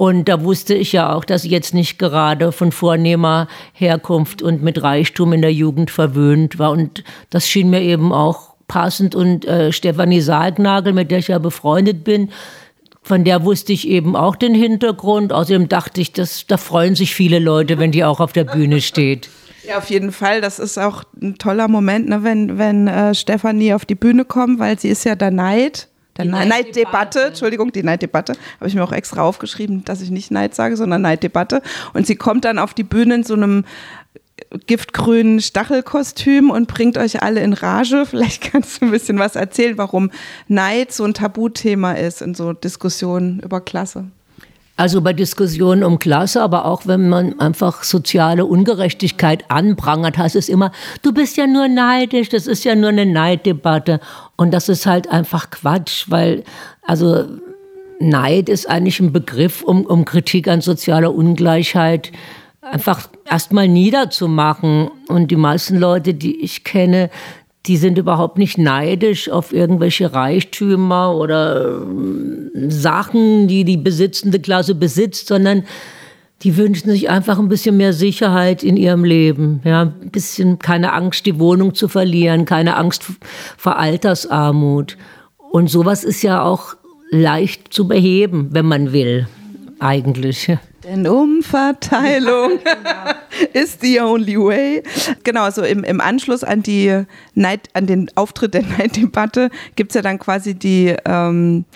Und 0.00 0.30
da 0.30 0.42
wusste 0.42 0.74
ich 0.74 0.92
ja 0.92 1.14
auch, 1.14 1.26
dass 1.26 1.42
sie 1.42 1.50
jetzt 1.50 1.74
nicht 1.74 1.98
gerade 1.98 2.52
von 2.52 2.72
vornehmer 2.72 3.48
Herkunft 3.74 4.40
und 4.40 4.62
mit 4.62 4.82
Reichtum 4.82 5.34
in 5.34 5.42
der 5.42 5.52
Jugend 5.52 5.90
verwöhnt 5.90 6.58
war. 6.58 6.70
Und 6.70 7.04
das 7.28 7.46
schien 7.46 7.68
mir 7.68 7.82
eben 7.82 8.12
auch 8.12 8.54
passend. 8.66 9.14
Und 9.14 9.44
äh, 9.44 9.72
Stefanie 9.72 10.22
Sargnagel, 10.22 10.94
mit 10.94 11.10
der 11.10 11.18
ich 11.18 11.28
ja 11.28 11.38
befreundet 11.38 12.02
bin, 12.02 12.30
von 13.02 13.24
der 13.24 13.44
wusste 13.44 13.72
ich 13.72 13.88
eben 13.88 14.16
auch 14.16 14.36
den 14.36 14.54
Hintergrund. 14.54 15.32
Außerdem 15.32 15.68
dachte 15.68 16.00
ich, 16.00 16.12
dass, 16.12 16.46
da 16.46 16.56
freuen 16.56 16.94
sich 16.94 17.14
viele 17.14 17.38
Leute, 17.38 17.78
wenn 17.78 17.92
die 17.92 18.04
auch 18.04 18.20
auf 18.20 18.32
der 18.32 18.44
Bühne 18.44 18.80
steht. 18.80 19.28
Ja, 19.68 19.78
auf 19.78 19.90
jeden 19.90 20.12
Fall. 20.12 20.40
Das 20.40 20.58
ist 20.58 20.78
auch 20.78 21.04
ein 21.20 21.36
toller 21.36 21.68
Moment, 21.68 22.08
ne, 22.08 22.22
wenn, 22.22 22.56
wenn 22.56 22.88
äh, 22.88 23.14
Stefanie 23.14 23.74
auf 23.74 23.84
die 23.84 23.94
Bühne 23.94 24.24
kommt, 24.24 24.58
weil 24.58 24.78
sie 24.78 24.88
ist 24.88 25.04
ja 25.04 25.14
der 25.14 25.30
Neid 25.30 25.88
der 26.16 26.24
Neiddebatte, 26.24 27.26
Entschuldigung, 27.26 27.72
die 27.72 27.82
Neiddebatte, 27.82 28.34
habe 28.58 28.68
ich 28.68 28.74
mir 28.74 28.84
auch 28.84 28.92
extra 28.92 29.22
aufgeschrieben, 29.22 29.84
dass 29.84 30.00
ich 30.00 30.10
nicht 30.10 30.30
Neid 30.30 30.54
sage, 30.54 30.76
sondern 30.76 31.02
Neiddebatte. 31.02 31.62
Und 31.94 32.06
sie 32.06 32.16
kommt 32.16 32.44
dann 32.44 32.58
auf 32.58 32.74
die 32.74 32.84
Bühne 32.84 33.16
in 33.16 33.24
so 33.24 33.34
einem 33.34 33.64
giftgrünen 34.66 35.40
Stachelkostüm 35.40 36.50
und 36.50 36.66
bringt 36.66 36.98
euch 36.98 37.22
alle 37.22 37.40
in 37.40 37.52
Rage. 37.52 38.06
Vielleicht 38.10 38.52
kannst 38.52 38.80
du 38.80 38.86
ein 38.86 38.90
bisschen 38.90 39.18
was 39.18 39.36
erzählen, 39.36 39.78
warum 39.78 40.10
Neid 40.48 40.92
so 40.92 41.04
ein 41.04 41.14
Tabuthema 41.14 41.92
ist 41.92 42.22
in 42.22 42.34
so 42.34 42.52
Diskussionen 42.52 43.40
über 43.40 43.60
Klasse. 43.60 44.06
Also 44.80 45.02
bei 45.02 45.12
Diskussionen 45.12 45.84
um 45.84 45.98
Klasse, 45.98 46.40
aber 46.40 46.64
auch 46.64 46.86
wenn 46.86 47.10
man 47.10 47.38
einfach 47.38 47.82
soziale 47.82 48.46
Ungerechtigkeit 48.46 49.44
anprangert, 49.50 50.16
heißt 50.16 50.36
es 50.36 50.48
immer, 50.48 50.72
du 51.02 51.12
bist 51.12 51.36
ja 51.36 51.46
nur 51.46 51.68
neidisch, 51.68 52.30
das 52.30 52.46
ist 52.46 52.64
ja 52.64 52.74
nur 52.74 52.88
eine 52.88 53.04
Neiddebatte. 53.04 54.00
Und 54.36 54.54
das 54.54 54.70
ist 54.70 54.86
halt 54.86 55.06
einfach 55.10 55.50
Quatsch, 55.50 56.06
weil, 56.08 56.44
also 56.80 57.26
Neid 57.98 58.48
ist 58.48 58.70
eigentlich 58.70 59.00
ein 59.00 59.12
Begriff, 59.12 59.62
um, 59.62 59.84
um 59.84 60.06
Kritik 60.06 60.48
an 60.48 60.62
sozialer 60.62 61.14
Ungleichheit 61.14 62.10
einfach 62.62 63.10
erstmal 63.28 63.68
niederzumachen. 63.68 64.90
Und 65.08 65.30
die 65.30 65.36
meisten 65.36 65.76
Leute, 65.76 66.14
die 66.14 66.40
ich 66.40 66.64
kenne, 66.64 67.10
die 67.66 67.76
sind 67.76 67.98
überhaupt 67.98 68.38
nicht 68.38 68.58
neidisch 68.58 69.28
auf 69.28 69.52
irgendwelche 69.52 70.12
Reichtümer 70.14 71.14
oder 71.14 71.82
äh, 71.82 72.70
Sachen, 72.70 73.48
die 73.48 73.64
die 73.64 73.76
besitzende 73.76 74.40
Klasse 74.40 74.74
besitzt, 74.74 75.26
sondern 75.26 75.64
die 76.42 76.56
wünschen 76.56 76.90
sich 76.90 77.10
einfach 77.10 77.38
ein 77.38 77.48
bisschen 77.48 77.76
mehr 77.76 77.92
Sicherheit 77.92 78.62
in 78.62 78.78
ihrem 78.78 79.04
Leben. 79.04 79.60
Ja, 79.64 79.82
ein 79.82 80.10
bisschen 80.10 80.58
keine 80.58 80.94
Angst, 80.94 81.26
die 81.26 81.38
Wohnung 81.38 81.74
zu 81.74 81.86
verlieren, 81.86 82.46
keine 82.46 82.76
Angst 82.76 83.04
vor 83.58 83.78
Altersarmut. 83.78 84.96
Und 85.52 85.68
sowas 85.68 86.02
ist 86.02 86.22
ja 86.22 86.42
auch 86.42 86.76
leicht 87.10 87.74
zu 87.74 87.86
beheben, 87.86 88.48
wenn 88.52 88.66
man 88.66 88.92
will, 88.92 89.28
eigentlich. 89.80 90.56
Denn 90.84 91.06
Umverteilung 91.06 92.58
genau. 92.64 93.52
ist 93.52 93.82
the 93.82 94.00
only 94.00 94.38
way. 94.38 94.82
Genau, 95.24 95.42
also 95.42 95.62
im, 95.62 95.84
im 95.84 96.00
Anschluss 96.00 96.42
an, 96.42 96.62
die 96.62 97.04
Neid, 97.34 97.68
an 97.74 97.86
den 97.86 98.10
Auftritt 98.14 98.54
der 98.54 98.62
Neiddebatte 98.78 99.50
gibt 99.76 99.90
es 99.90 99.94
ja 99.94 100.02
dann 100.02 100.18
quasi 100.18 100.54
die, 100.54 100.96
ähm, 101.04 101.66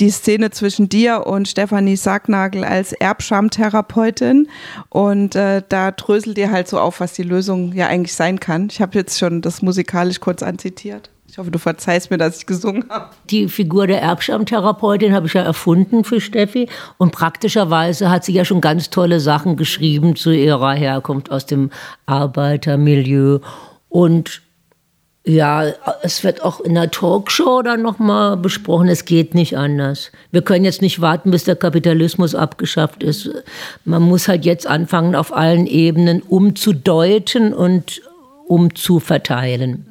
die 0.00 0.10
Szene 0.10 0.50
zwischen 0.50 0.88
dir 0.88 1.26
und 1.26 1.46
Stefanie 1.46 1.96
Sargnagel 1.96 2.64
als 2.64 2.92
Erbschamtherapeutin. 2.92 4.48
Und 4.88 5.36
äh, 5.36 5.62
da 5.68 5.92
dröselt 5.92 6.36
dir 6.36 6.50
halt 6.50 6.66
so 6.66 6.80
auf, 6.80 6.98
was 6.98 7.12
die 7.12 7.22
Lösung 7.22 7.72
ja 7.74 7.86
eigentlich 7.86 8.14
sein 8.14 8.40
kann. 8.40 8.68
Ich 8.70 8.80
habe 8.80 8.98
jetzt 8.98 9.18
schon 9.18 9.40
das 9.40 9.62
musikalisch 9.62 10.18
kurz 10.18 10.42
anzitiert. 10.42 11.10
Ich 11.30 11.36
hoffe, 11.36 11.50
du 11.50 11.58
verzeihst 11.58 12.10
mir, 12.10 12.16
dass 12.16 12.38
ich 12.38 12.46
gesungen 12.46 12.86
habe. 12.88 13.10
Die 13.28 13.48
Figur 13.48 13.86
der 13.86 14.00
Erbschamtherapeutin 14.00 15.12
habe 15.12 15.26
ich 15.26 15.34
ja 15.34 15.42
erfunden 15.42 16.02
für 16.02 16.20
Steffi. 16.20 16.68
Und 16.96 17.12
praktischerweise 17.12 18.10
hat 18.10 18.24
sie 18.24 18.32
ja 18.32 18.44
schon 18.44 18.62
ganz 18.62 18.88
tolle 18.88 19.20
Sachen 19.20 19.56
geschrieben 19.56 20.16
zu 20.16 20.30
ihrer 20.30 20.72
Herkunft 20.72 21.30
aus 21.30 21.44
dem 21.44 21.70
Arbeitermilieu. 22.06 23.40
Und 23.90 24.42
ja, 25.26 25.64
es 26.02 26.24
wird 26.24 26.42
auch 26.42 26.60
in 26.60 26.74
der 26.74 26.90
Talkshow 26.90 27.60
dann 27.60 27.82
nochmal 27.82 28.38
besprochen, 28.38 28.88
es 28.88 29.04
geht 29.04 29.34
nicht 29.34 29.58
anders. 29.58 30.10
Wir 30.30 30.40
können 30.40 30.64
jetzt 30.64 30.80
nicht 30.80 31.02
warten, 31.02 31.30
bis 31.30 31.44
der 31.44 31.56
Kapitalismus 31.56 32.34
abgeschafft 32.34 33.02
ist. 33.02 33.30
Man 33.84 34.02
muss 34.02 34.26
halt 34.26 34.46
jetzt 34.46 34.66
anfangen, 34.66 35.14
auf 35.14 35.36
allen 35.36 35.66
Ebenen 35.66 36.22
umzudeuten 36.22 37.52
und 37.52 38.00
umzuverteilen. 38.46 39.87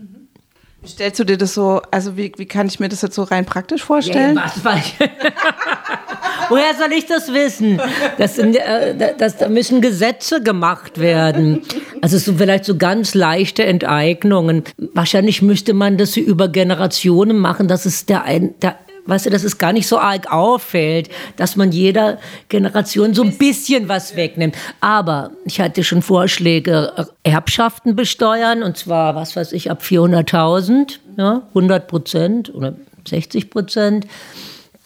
Stellst 0.86 1.20
du 1.20 1.24
dir 1.24 1.38
das 1.38 1.54
so, 1.54 1.82
also 1.92 2.16
wie, 2.16 2.32
wie 2.38 2.46
kann 2.46 2.68
ich 2.68 2.80
mir 2.80 2.88
das 2.88 3.02
jetzt 3.02 3.16
so 3.16 3.24
rein 3.24 3.46
praktisch 3.46 3.84
vorstellen? 3.84 4.36
Ja, 4.36 4.52
was? 4.64 4.94
Woher 6.50 6.76
soll 6.76 6.94
ich 6.94 7.06
das 7.06 7.34
wissen? 7.34 7.82
Das, 8.18 8.36
sind, 8.36 8.56
äh, 8.56 9.14
das, 9.18 9.38
da 9.38 9.50
müssen 9.50 9.82
Gesetze 9.82 10.42
gemacht 10.42 11.00
werden. 11.00 11.62
Also 12.02 12.18
so 12.18 12.36
vielleicht 12.36 12.64
so 12.64 12.78
ganz 12.78 13.16
leichte 13.16 13.66
Enteignungen. 13.66 14.64
Wahrscheinlich 14.94 15.42
müsste 15.42 15.74
man 15.74 15.98
das 15.98 16.16
über 16.16 16.48
Generationen 16.48 17.38
machen, 17.38 17.68
dass 17.68 17.86
es 17.86 18.06
der, 18.06 18.24
ein, 18.24 18.54
der 18.62 18.78
weißt 19.08 19.26
du, 19.26 19.30
dass 19.30 19.44
es 19.44 19.58
gar 19.58 19.74
nicht 19.74 19.88
so 19.88 19.98
arg 19.98 20.32
auffällt, 20.32 21.10
dass 21.38 21.56
man 21.56 21.72
jeder 21.72 22.20
Generation 22.50 23.14
so 23.14 23.24
ein 23.24 23.38
bisschen 23.38 23.90
was 23.90 24.16
wegnimmt. 24.16 24.56
Aber 24.82 25.32
ich 25.46 25.60
hatte 25.60 25.84
schon 25.84 26.02
Vorschläge, 26.02 27.08
Erbschaften 27.24 27.96
besteuern, 27.96 28.64
und 28.64 28.78
zwar, 28.78 29.16
was 29.16 29.36
weiß 29.36 29.54
ich, 29.54 29.72
ab 29.72 29.82
400.000, 29.82 31.00
ja, 31.18 31.44
100 31.50 31.88
Prozent 31.88 32.54
oder 32.54 32.76
60 33.08 33.50
Prozent. 33.50 34.08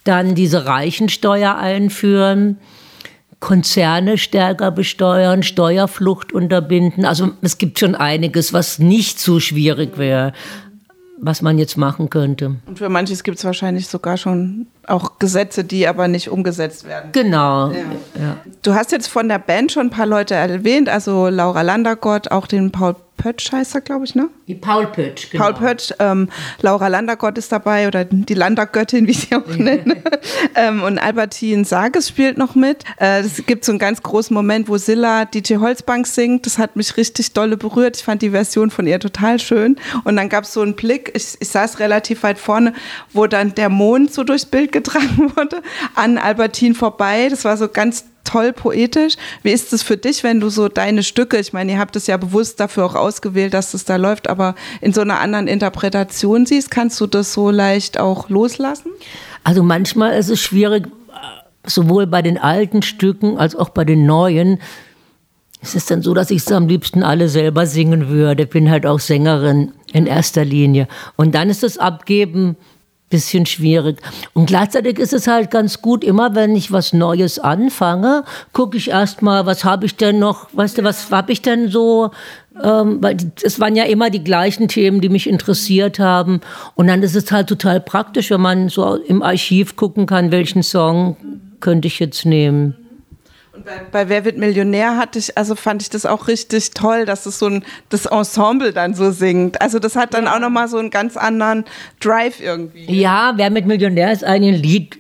Dann 0.03 0.35
diese 0.35 0.65
Reichensteuer 0.65 1.57
einführen. 1.57 2.57
Konzerne 3.39 4.19
stärker 4.19 4.69
besteuern, 4.69 5.41
Steuerflucht 5.41 6.31
unterbinden. 6.31 7.05
Also 7.05 7.31
es 7.41 7.57
gibt 7.57 7.79
schon 7.79 7.95
einiges, 7.95 8.53
was 8.53 8.77
nicht 8.77 9.19
so 9.19 9.39
schwierig 9.39 9.97
wäre 9.97 10.33
was 11.21 11.41
man 11.41 11.57
jetzt 11.59 11.77
machen 11.77 12.09
könnte. 12.09 12.55
Und 12.65 12.79
für 12.79 12.89
manches 12.89 13.23
gibt 13.23 13.37
es 13.37 13.45
wahrscheinlich 13.45 13.87
sogar 13.87 14.17
schon 14.17 14.67
auch 14.87 15.19
Gesetze, 15.19 15.63
die 15.63 15.87
aber 15.87 16.07
nicht 16.07 16.29
umgesetzt 16.29 16.87
werden. 16.87 17.11
Genau. 17.11 17.69
Ja. 17.69 17.77
Ja. 18.19 18.37
Du 18.63 18.73
hast 18.73 18.91
jetzt 18.91 19.07
von 19.07 19.29
der 19.29 19.39
Band 19.39 19.71
schon 19.71 19.87
ein 19.87 19.89
paar 19.91 20.07
Leute 20.07 20.33
erwähnt, 20.33 20.89
also 20.89 21.27
Laura 21.29 21.61
Landergott, 21.61 22.31
auch 22.31 22.47
den 22.47 22.71
Paul 22.71 22.95
Pötsch 23.21 23.51
heißt 23.51 23.75
er, 23.75 23.81
glaube 23.81 24.05
ich, 24.05 24.15
ne? 24.15 24.29
Die 24.47 24.55
Paul 24.55 24.87
Pötsch, 24.87 25.29
genau. 25.29 25.43
Paul 25.43 25.53
Pötsch, 25.53 25.93
ähm, 25.99 26.27
Laura 26.61 26.87
Landergott 26.87 27.37
ist 27.37 27.51
dabei 27.51 27.87
oder 27.87 28.03
die 28.03 28.33
Landergöttin, 28.33 29.05
wie 29.05 29.13
sie 29.13 29.35
auch 29.35 29.47
nennen. 29.47 30.01
ähm, 30.55 30.81
und 30.81 30.97
Albertine 30.97 31.63
Sages 31.63 32.07
spielt 32.09 32.39
noch 32.39 32.55
mit. 32.55 32.83
Äh, 32.99 33.19
es 33.19 33.45
gibt 33.45 33.63
so 33.63 33.71
einen 33.71 33.79
ganz 33.79 34.01
großen 34.01 34.33
Moment, 34.33 34.67
wo 34.69 34.77
Silla 34.77 35.25
DJ 35.25 35.57
Holzbank 35.57 36.07
singt. 36.07 36.47
Das 36.47 36.57
hat 36.57 36.75
mich 36.75 36.97
richtig 36.97 37.33
dolle 37.33 37.57
berührt. 37.57 37.97
Ich 37.97 38.03
fand 38.03 38.23
die 38.23 38.31
Version 38.31 38.71
von 38.71 38.87
ihr 38.87 38.99
total 38.99 39.39
schön. 39.39 39.75
Und 40.03 40.15
dann 40.15 40.27
gab 40.27 40.45
es 40.45 40.53
so 40.53 40.61
einen 40.61 40.75
Blick, 40.75 41.11
ich, 41.13 41.37
ich 41.39 41.49
saß 41.49 41.77
relativ 41.79 42.23
weit 42.23 42.39
vorne, 42.39 42.73
wo 43.13 43.27
dann 43.27 43.53
der 43.53 43.69
Mond 43.69 44.11
so 44.11 44.23
durchs 44.23 44.45
Bild 44.45 44.71
getragen 44.71 45.31
wurde, 45.35 45.61
an 45.93 46.17
Albertine 46.17 46.73
vorbei. 46.73 47.27
Das 47.29 47.45
war 47.45 47.55
so 47.55 47.67
ganz 47.67 48.05
toll 48.31 48.53
poetisch. 48.53 49.15
Wie 49.43 49.51
ist 49.51 49.73
es 49.73 49.83
für 49.83 49.97
dich, 49.97 50.23
wenn 50.23 50.39
du 50.39 50.49
so 50.49 50.69
deine 50.69 51.03
Stücke, 51.03 51.37
ich 51.37 51.51
meine, 51.53 51.73
ihr 51.73 51.79
habt 51.79 51.95
es 51.95 52.07
ja 52.07 52.17
bewusst 52.17 52.59
dafür 52.59 52.85
auch 52.85 52.95
ausgewählt, 52.95 53.53
dass 53.53 53.73
es 53.73 53.83
da 53.83 53.97
läuft, 53.97 54.29
aber 54.29 54.55
in 54.79 54.93
so 54.93 55.01
einer 55.01 55.19
anderen 55.19 55.47
Interpretation 55.47 56.45
siehst, 56.45 56.71
kannst 56.71 56.99
du 57.01 57.07
das 57.07 57.33
so 57.33 57.51
leicht 57.51 57.99
auch 57.99 58.29
loslassen? 58.29 58.91
Also 59.43 59.63
manchmal 59.63 60.17
ist 60.17 60.29
es 60.29 60.39
schwierig, 60.39 60.87
sowohl 61.65 62.07
bei 62.07 62.21
den 62.21 62.37
alten 62.37 62.81
Stücken 62.81 63.37
als 63.37 63.55
auch 63.55 63.69
bei 63.69 63.83
den 63.83 64.05
neuen. 64.05 64.59
Es 65.61 65.75
ist 65.75 65.91
dann 65.91 66.01
so, 66.01 66.13
dass 66.13 66.31
ich 66.31 66.39
es 66.39 66.51
am 66.51 66.67
liebsten 66.67 67.03
alle 67.03 67.27
selber 67.27 67.65
singen 67.65 68.07
würde. 68.09 68.43
Ich 68.43 68.49
bin 68.49 68.71
halt 68.71 68.85
auch 68.85 68.99
Sängerin 68.99 69.73
in 69.93 70.05
erster 70.05 70.45
Linie. 70.45 70.87
Und 71.17 71.35
dann 71.35 71.49
ist 71.49 71.63
das 71.63 71.77
Abgeben 71.77 72.55
bisschen 73.11 73.45
schwierig. 73.45 74.01
Und 74.33 74.47
gleichzeitig 74.47 74.97
ist 74.97 75.13
es 75.13 75.27
halt 75.27 75.51
ganz 75.51 75.83
gut, 75.83 76.03
immer 76.03 76.33
wenn 76.33 76.55
ich 76.55 76.71
was 76.71 76.93
Neues 76.93 77.37
anfange, 77.37 78.23
gucke 78.53 78.77
ich 78.77 78.89
erstmal, 78.89 79.45
was 79.45 79.63
habe 79.63 79.85
ich 79.85 79.95
denn 79.95 80.17
noch, 80.17 80.47
weißt 80.53 80.79
du, 80.79 80.83
was 80.83 81.11
habe 81.11 81.31
ich 81.31 81.43
denn 81.43 81.69
so, 81.69 82.09
ähm, 82.63 82.97
weil 83.03 83.17
es 83.43 83.59
waren 83.59 83.75
ja 83.75 83.83
immer 83.83 84.09
die 84.09 84.23
gleichen 84.23 84.67
Themen, 84.67 85.01
die 85.01 85.09
mich 85.09 85.29
interessiert 85.29 85.99
haben. 85.99 86.41
Und 86.73 86.87
dann 86.87 87.03
ist 87.03 87.15
es 87.15 87.31
halt 87.31 87.47
total 87.47 87.79
praktisch, 87.79 88.31
wenn 88.31 88.41
man 88.41 88.69
so 88.69 88.95
im 88.95 89.21
Archiv 89.21 89.75
gucken 89.75 90.07
kann, 90.07 90.31
welchen 90.31 90.63
Song 90.63 91.17
könnte 91.59 91.87
ich 91.87 91.99
jetzt 91.99 92.25
nehmen. 92.25 92.80
Und 93.61 93.65
bei, 93.65 94.05
bei, 94.05 94.09
Wer 94.09 94.25
wird 94.25 94.37
Millionär 94.37 94.97
hatte 94.97 95.19
ich, 95.19 95.37
also 95.37 95.55
fand 95.55 95.81
ich 95.81 95.89
das 95.89 96.05
auch 96.05 96.27
richtig 96.27 96.71
toll, 96.71 97.05
dass 97.05 97.25
es 97.25 97.39
so 97.39 97.47
ein 97.47 97.63
das 97.89 98.05
Ensemble 98.05 98.73
dann 98.73 98.93
so 98.93 99.11
singt. 99.11 99.61
Also 99.61 99.79
das 99.79 99.95
hat 99.95 100.13
dann 100.13 100.27
auch 100.27 100.39
nochmal 100.39 100.67
so 100.67 100.77
einen 100.77 100.89
ganz 100.89 101.17
anderen 101.17 101.65
Drive 101.99 102.39
irgendwie. 102.41 102.99
Ja, 102.99 103.33
Wer 103.35 103.51
mit 103.51 103.65
Millionär 103.65 104.11
ist 104.11 104.23
ein 104.23 104.43
Lied. 104.43 104.97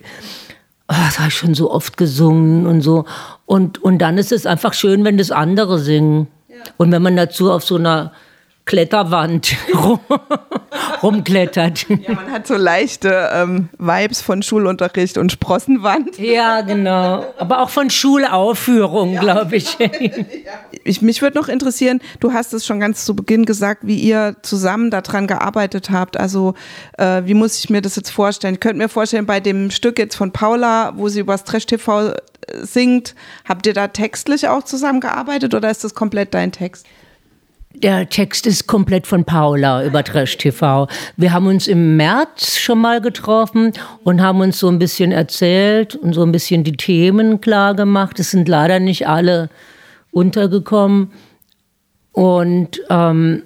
Oh, 0.87 0.95
das 1.05 1.19
habe 1.19 1.29
ich 1.29 1.35
schon 1.35 1.55
so 1.55 1.71
oft 1.71 1.97
gesungen 1.97 2.67
und 2.67 2.81
so. 2.81 3.05
Und, 3.45 3.81
und 3.81 3.99
dann 3.99 4.17
ist 4.17 4.31
es 4.31 4.45
einfach 4.45 4.73
schön, 4.73 5.03
wenn 5.03 5.17
das 5.17 5.31
andere 5.31 5.79
singen. 5.79 6.27
Ja. 6.49 6.57
Und 6.77 6.91
wenn 6.91 7.01
man 7.01 7.15
dazu 7.15 7.51
auf 7.51 7.63
so 7.63 7.77
einer 7.77 8.11
Kletterwand 8.71 9.53
rum, 9.75 9.99
rumklettert. 11.03 11.89
Ja, 11.89 12.13
man 12.13 12.31
hat 12.31 12.47
so 12.47 12.55
leichte 12.55 13.29
ähm, 13.33 13.67
Vibes 13.77 14.21
von 14.21 14.41
Schulunterricht 14.41 15.17
und 15.17 15.29
Sprossenwand. 15.29 16.17
Ja, 16.17 16.61
genau. 16.61 17.25
Aber 17.37 17.63
auch 17.63 17.69
von 17.69 17.89
Schulaufführung, 17.89 19.15
ja. 19.15 19.19
glaube 19.19 19.57
ich. 19.57 19.77
ich. 20.85 21.01
Mich 21.01 21.21
würde 21.21 21.37
noch 21.37 21.49
interessieren, 21.49 21.99
du 22.21 22.31
hast 22.31 22.53
es 22.53 22.65
schon 22.65 22.79
ganz 22.79 23.03
zu 23.03 23.13
Beginn 23.13 23.43
gesagt, 23.43 23.81
wie 23.85 23.97
ihr 23.97 24.37
zusammen 24.41 24.89
daran 24.89 25.27
gearbeitet 25.27 25.89
habt. 25.89 26.15
Also 26.15 26.53
äh, 26.97 27.23
wie 27.25 27.33
muss 27.33 27.59
ich 27.59 27.69
mir 27.69 27.81
das 27.81 27.97
jetzt 27.97 28.11
vorstellen? 28.11 28.53
Ich 28.53 28.61
könnte 28.61 28.77
mir 28.77 28.87
vorstellen, 28.87 29.25
bei 29.25 29.41
dem 29.41 29.69
Stück 29.69 29.99
jetzt 29.99 30.15
von 30.15 30.31
Paula, 30.31 30.93
wo 30.95 31.09
sie 31.09 31.19
über 31.19 31.33
das 31.33 31.43
Trash-TV 31.43 32.11
äh, 32.11 32.15
singt, 32.61 33.15
habt 33.43 33.67
ihr 33.67 33.73
da 33.73 33.89
textlich 33.89 34.47
auch 34.47 34.63
zusammengearbeitet 34.63 35.53
oder 35.53 35.69
ist 35.69 35.83
das 35.83 35.93
komplett 35.93 36.33
dein 36.33 36.53
Text? 36.53 36.85
Der 37.83 38.07
Text 38.07 38.45
ist 38.45 38.67
komplett 38.67 39.07
von 39.07 39.25
Paula 39.25 39.83
über 39.83 40.03
Trash 40.03 40.37
TV. 40.37 40.87
Wir 41.17 41.33
haben 41.33 41.47
uns 41.47 41.67
im 41.67 41.97
März 41.97 42.57
schon 42.59 42.77
mal 42.77 43.01
getroffen 43.01 43.73
und 44.03 44.21
haben 44.21 44.39
uns 44.41 44.59
so 44.59 44.67
ein 44.67 44.77
bisschen 44.77 45.11
erzählt 45.11 45.95
und 45.95 46.13
so 46.13 46.21
ein 46.21 46.31
bisschen 46.31 46.63
die 46.63 46.77
Themen 46.77 47.41
klar 47.41 47.73
gemacht. 47.73 48.19
Es 48.19 48.29
sind 48.29 48.47
leider 48.47 48.79
nicht 48.79 49.07
alle 49.07 49.49
untergekommen. 50.11 51.11
Und 52.11 52.81
ähm, 52.91 53.43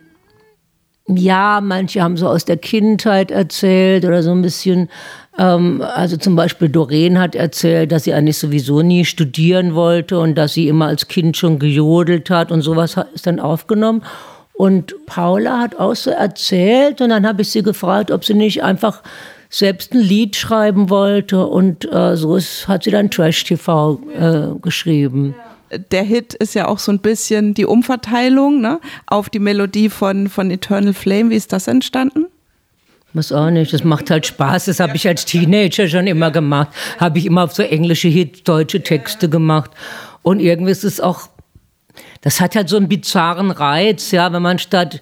ja, 1.07 1.61
manche 1.61 2.01
haben 2.01 2.17
so 2.17 2.27
aus 2.27 2.43
der 2.43 2.57
Kindheit 2.57 3.31
erzählt 3.31 4.03
oder 4.03 4.21
so 4.21 4.31
ein 4.31 4.41
bisschen. 4.41 4.89
Ähm, 5.37 5.81
also 5.81 6.17
zum 6.17 6.35
Beispiel 6.35 6.69
Doreen 6.69 7.19
hat 7.19 7.35
erzählt, 7.35 7.91
dass 7.91 8.03
sie 8.05 8.13
eigentlich 8.13 8.37
sowieso 8.37 8.81
nie 8.81 9.05
studieren 9.05 9.75
wollte 9.75 10.19
und 10.19 10.35
dass 10.35 10.53
sie 10.53 10.67
immer 10.67 10.87
als 10.87 11.07
Kind 11.07 11.37
schon 11.37 11.59
gejodelt 11.59 12.29
hat 12.29 12.51
und 12.51 12.61
sowas 12.61 12.95
ist 13.13 13.27
dann 13.27 13.39
aufgenommen. 13.39 14.03
Und 14.53 14.95
Paula 15.05 15.59
hat 15.59 15.75
auch 15.75 15.95
so 15.95 16.11
erzählt 16.11 17.01
und 17.01 17.09
dann 17.09 17.27
habe 17.27 17.41
ich 17.41 17.51
sie 17.51 17.61
gefragt, 17.61 18.09
ob 18.09 18.23
sie 18.23 18.33
nicht 18.33 18.63
einfach 18.63 19.03
selbst 19.49 19.93
ein 19.93 19.99
Lied 19.99 20.35
schreiben 20.35 20.89
wollte 20.89 21.45
und 21.45 21.91
äh, 21.91 22.15
so 22.15 22.37
ist, 22.37 22.67
hat 22.67 22.83
sie 22.83 22.91
dann 22.91 23.11
Trash 23.11 23.43
TV 23.43 23.99
äh, 24.17 24.59
geschrieben. 24.61 25.35
Der 25.91 26.03
Hit 26.03 26.33
ist 26.35 26.55
ja 26.55 26.67
auch 26.67 26.79
so 26.79 26.91
ein 26.91 26.99
bisschen 26.99 27.53
die 27.53 27.65
Umverteilung 27.65 28.61
ne, 28.61 28.79
auf 29.07 29.29
die 29.29 29.39
Melodie 29.39 29.89
von, 29.89 30.29
von 30.29 30.51
Eternal 30.51 30.93
Flame. 30.93 31.31
Wie 31.31 31.35
ist 31.35 31.51
das 31.51 31.67
entstanden? 31.67 32.27
Muss 33.15 33.32
auch 33.32 33.49
nicht. 33.49 33.71
Das 33.71 33.86
macht 33.86 34.12
halt 34.12 34.25
Spaß. 34.25 34.65
Das 34.65 34.82
habe 34.82 34.97
ich 34.97 35.08
als 35.08 35.23
Teenager 35.23 35.88
schon 35.88 36.06
immer 36.06 36.32
gemacht. 36.32 36.67
Habe 36.99 37.17
ich 37.17 37.25
immer 37.25 37.45
auf 37.45 37.54
so 37.54 37.63
englische 37.63 38.25
deutsche 38.25 38.84
Texte 38.84 39.30
gemacht. 39.30 39.71
Und 40.21 40.41
irgendwie 40.41 40.71
ist 40.71 40.84
es 40.84 40.99
auch, 40.99 41.30
das 42.19 42.41
hat 42.41 42.58
halt 42.58 42.67
so 42.67 42.75
einen 42.75 42.89
bizarren 42.89 43.51
Reiz, 43.51 44.12
ja, 44.12 44.34
wenn 44.34 44.41
man 44.41 44.60
statt 44.60 44.99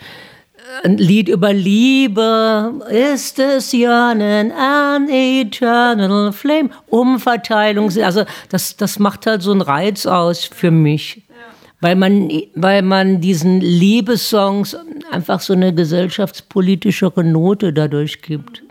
ein 0.83 0.97
Lied 0.99 1.27
über 1.27 1.53
Liebe. 1.53 2.85
Ist 2.87 3.39
es 3.39 3.73
yearning 3.73 4.51
an 4.51 5.09
eternal 5.09 6.31
flame? 6.33 6.69
Umverteilung. 6.85 7.89
Also 8.03 8.25
das, 8.49 8.77
das 8.77 8.99
macht 8.99 9.25
halt 9.25 9.41
so 9.41 9.51
einen 9.51 9.61
Reiz 9.61 10.05
aus 10.05 10.45
für 10.45 10.69
mich. 10.69 11.22
Weil 11.83 11.97
man, 11.97 12.31
weil 12.55 12.81
man 12.81 13.19
diesen 13.19 13.59
Liebessongs 13.59 14.77
einfach 15.11 15.41
so 15.41 15.51
eine 15.51 15.75
gesellschaftspolitischere 15.75 17.25
Note 17.25 17.73
dadurch 17.73 18.21
gibt. 18.21 18.63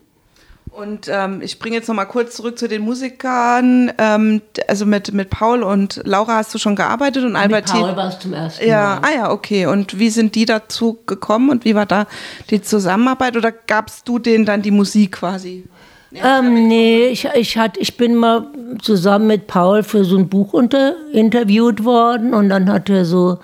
Und 0.70 1.08
ähm, 1.12 1.42
ich 1.42 1.58
bringe 1.58 1.76
jetzt 1.76 1.88
noch 1.88 1.94
mal 1.94 2.06
kurz 2.06 2.36
zurück 2.36 2.58
zu 2.58 2.68
den 2.68 2.80
Musikern. 2.80 3.92
Ähm, 3.98 4.40
also 4.66 4.86
mit, 4.86 5.12
mit 5.12 5.28
Paul 5.28 5.62
und 5.62 6.00
Laura 6.04 6.36
hast 6.36 6.54
du 6.54 6.58
schon 6.58 6.74
gearbeitet 6.74 7.24
und 7.24 7.36
Albertine. 7.36 7.80
Mit 7.80 7.88
Paul 7.88 7.96
war 7.98 8.08
es 8.08 8.18
zum 8.18 8.32
ersten 8.32 8.66
ja, 8.66 8.98
Mal. 9.02 9.08
Ah 9.08 9.14
ja, 9.14 9.30
okay. 9.30 9.66
Und 9.66 9.98
wie 9.98 10.08
sind 10.08 10.34
die 10.34 10.46
dazu 10.46 10.98
gekommen 11.04 11.50
und 11.50 11.66
wie 11.66 11.74
war 11.74 11.84
da 11.84 12.06
die 12.48 12.62
Zusammenarbeit? 12.62 13.36
Oder 13.36 13.52
gabst 13.52 14.08
du 14.08 14.18
denen 14.18 14.46
dann 14.46 14.62
die 14.62 14.70
Musik 14.70 15.12
quasi? 15.12 15.68
Ähm, 16.14 16.68
nee, 16.68 17.06
ich, 17.06 17.26
ich, 17.34 17.56
hat, 17.56 17.76
ich 17.78 17.96
bin 17.96 18.14
mal 18.14 18.46
zusammen 18.80 19.26
mit 19.26 19.46
Paul 19.46 19.82
für 19.82 20.04
so 20.04 20.16
ein 20.16 20.28
Buch 20.28 20.52
unter, 20.52 20.94
interviewt 21.12 21.84
worden 21.84 22.34
und 22.34 22.48
dann 22.48 22.70
hat 22.70 22.90
er 22.90 23.04
so 23.04 23.38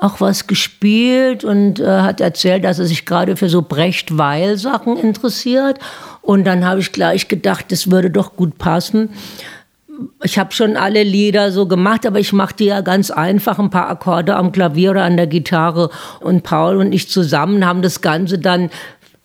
auch 0.00 0.20
was 0.20 0.46
gespielt 0.46 1.44
und 1.44 1.78
äh, 1.78 1.86
hat 1.86 2.20
erzählt, 2.20 2.64
dass 2.64 2.78
er 2.78 2.86
sich 2.86 3.04
gerade 3.04 3.36
für 3.36 3.50
so 3.50 3.60
Brecht-Weil-Sachen 3.60 4.96
interessiert. 4.96 5.78
Und 6.22 6.44
dann 6.44 6.64
habe 6.64 6.80
ich 6.80 6.92
gleich 6.92 7.28
gedacht, 7.28 7.66
das 7.70 7.90
würde 7.90 8.10
doch 8.10 8.34
gut 8.34 8.56
passen. 8.56 9.10
Ich 10.22 10.38
habe 10.38 10.52
schon 10.52 10.78
alle 10.78 11.02
Lieder 11.02 11.52
so 11.52 11.66
gemacht, 11.66 12.06
aber 12.06 12.18
ich 12.18 12.32
machte 12.32 12.64
ja 12.64 12.80
ganz 12.80 13.10
einfach 13.10 13.58
ein 13.58 13.68
paar 13.68 13.90
Akkorde 13.90 14.36
am 14.36 14.52
Klavier 14.52 14.92
oder 14.92 15.04
an 15.04 15.18
der 15.18 15.26
Gitarre. 15.26 15.90
Und 16.20 16.44
Paul 16.44 16.76
und 16.76 16.94
ich 16.94 17.10
zusammen 17.10 17.66
haben 17.66 17.82
das 17.82 18.00
Ganze 18.00 18.38
dann 18.38 18.70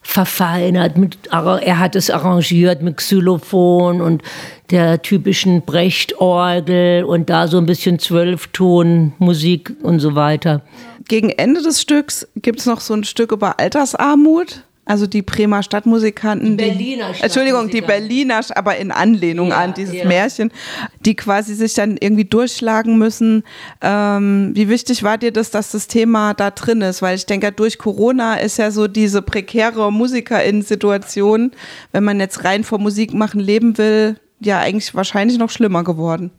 verfeinert. 0.06 0.98
Mit, 0.98 1.18
er 1.32 1.80
hat 1.80 1.96
es 1.96 2.12
arrangiert 2.12 2.84
mit 2.84 2.98
Xylophon 2.98 4.02
und 4.02 4.22
der 4.70 5.02
typischen 5.02 5.64
Brecht-Orgel 5.64 7.04
und 7.04 7.30
da 7.30 7.48
so 7.48 7.58
ein 7.58 7.66
bisschen 7.66 7.98
Zwölfton-Musik 7.98 9.76
und 9.82 10.00
so 10.00 10.14
weiter. 10.14 10.62
Gegen 11.08 11.32
Ende 11.32 11.62
des 11.62 11.82
Stücks 11.82 12.28
gibt 12.36 12.60
es 12.60 12.68
noch 12.68 12.82
so 12.82 12.94
ein 12.94 13.04
Stück 13.04 13.32
über 13.32 13.60
Altersarmut. 13.60 14.64
Also 14.86 15.08
die 15.08 15.24
Bremer 15.24 15.64
Stadtmusikanten. 15.64 16.58
Die 16.58 16.64
Berliner 16.64 17.12
die, 17.12 17.24
Entschuldigung, 17.24 17.70
die 17.72 17.82
Berliner, 17.82 18.42
aber 18.56 18.78
in 18.78 18.92
Anlehnung 18.92 19.50
ja, 19.50 19.58
an 19.58 19.74
dieses 19.74 19.96
ja. 19.96 20.06
Märchen, 20.06 20.52
die 21.00 21.16
quasi 21.16 21.56
sich 21.56 21.74
dann 21.74 21.98
irgendwie 21.98 22.26
durchschlagen 22.26 23.00
müssen. 23.00 23.44
Ähm, 23.82 24.52
wie 24.54 24.70
wichtig 24.70 25.02
war 25.02 25.18
dir 25.18 25.32
das, 25.32 25.50
dass 25.50 25.72
das 25.72 25.88
Thema 25.88 26.36
da 26.36 26.52
drin 26.52 26.82
ist? 26.82 27.02
Weil 27.02 27.16
ich 27.16 27.26
denke, 27.26 27.52
durch 27.52 27.80
Corona 27.80 28.36
ist 28.36 28.58
ja 28.58 28.70
so 28.70 28.88
diese 28.88 29.24
prekäre 29.24 29.92
Musikerin-Situation, 29.92 31.52
wenn 31.92 32.04
man 32.04 32.20
jetzt 32.20 32.44
rein 32.44 32.64
vor 32.64 32.78
Musik 32.78 33.12
machen 33.12 33.40
leben 33.40 33.80
will, 33.80 34.20
ja 34.40 34.60
eigentlich 34.60 34.94
wahrscheinlich 34.94 35.40
noch 35.40 35.50
schlimmer 35.50 35.84
geworden. 35.84 36.30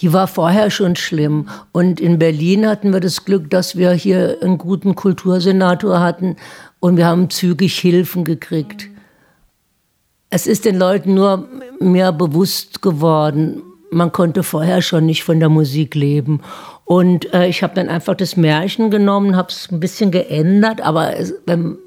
Die 0.00 0.12
war 0.12 0.26
vorher 0.26 0.70
schon 0.70 0.96
schlimm. 0.96 1.48
Und 1.70 2.00
in 2.00 2.18
Berlin 2.18 2.66
hatten 2.66 2.92
wir 2.92 3.00
das 3.00 3.24
Glück, 3.24 3.50
dass 3.50 3.76
wir 3.76 3.92
hier 3.92 4.38
einen 4.42 4.58
guten 4.58 4.94
Kultursenator 4.94 6.00
hatten 6.00 6.36
und 6.82 6.96
wir 6.96 7.06
haben 7.06 7.30
zügig 7.30 7.78
Hilfen 7.78 8.24
gekriegt. 8.24 8.88
Es 10.30 10.48
ist 10.48 10.64
den 10.64 10.76
Leuten 10.76 11.14
nur 11.14 11.48
mehr 11.78 12.12
bewusst 12.12 12.82
geworden, 12.82 13.62
man 13.92 14.10
konnte 14.10 14.42
vorher 14.42 14.82
schon 14.82 15.06
nicht 15.06 15.22
von 15.22 15.38
der 15.38 15.48
Musik 15.48 15.94
leben. 15.94 16.40
Und 16.84 17.32
äh, 17.32 17.46
ich 17.46 17.62
habe 17.62 17.74
dann 17.74 17.88
einfach 17.88 18.16
das 18.16 18.36
Märchen 18.36 18.90
genommen, 18.90 19.36
habe 19.36 19.48
es 19.50 19.68
ein 19.70 19.78
bisschen 19.78 20.10
geändert, 20.10 20.80
aber 20.80 21.16
es, 21.16 21.34
wenn, 21.46 21.78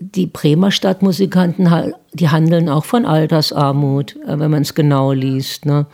die 0.00 0.26
Bremer 0.26 0.72
Stadtmusikanten, 0.72 1.94
die 2.14 2.30
handeln 2.30 2.68
auch 2.68 2.84
von 2.84 3.06
Altersarmut, 3.06 4.16
äh, 4.26 4.40
wenn 4.40 4.50
man 4.50 4.62
es 4.62 4.74
genau 4.74 5.12
liest. 5.12 5.66
Ne? 5.66 5.86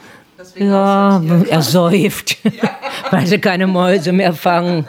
Ja, 0.57 1.23
er 1.51 1.63
säuft, 1.63 2.39
ja. 2.45 2.71
weil 3.11 3.27
sie 3.27 3.39
keine 3.39 3.67
Mäuse 3.67 4.13
mehr 4.13 4.33
fangen. 4.33 4.87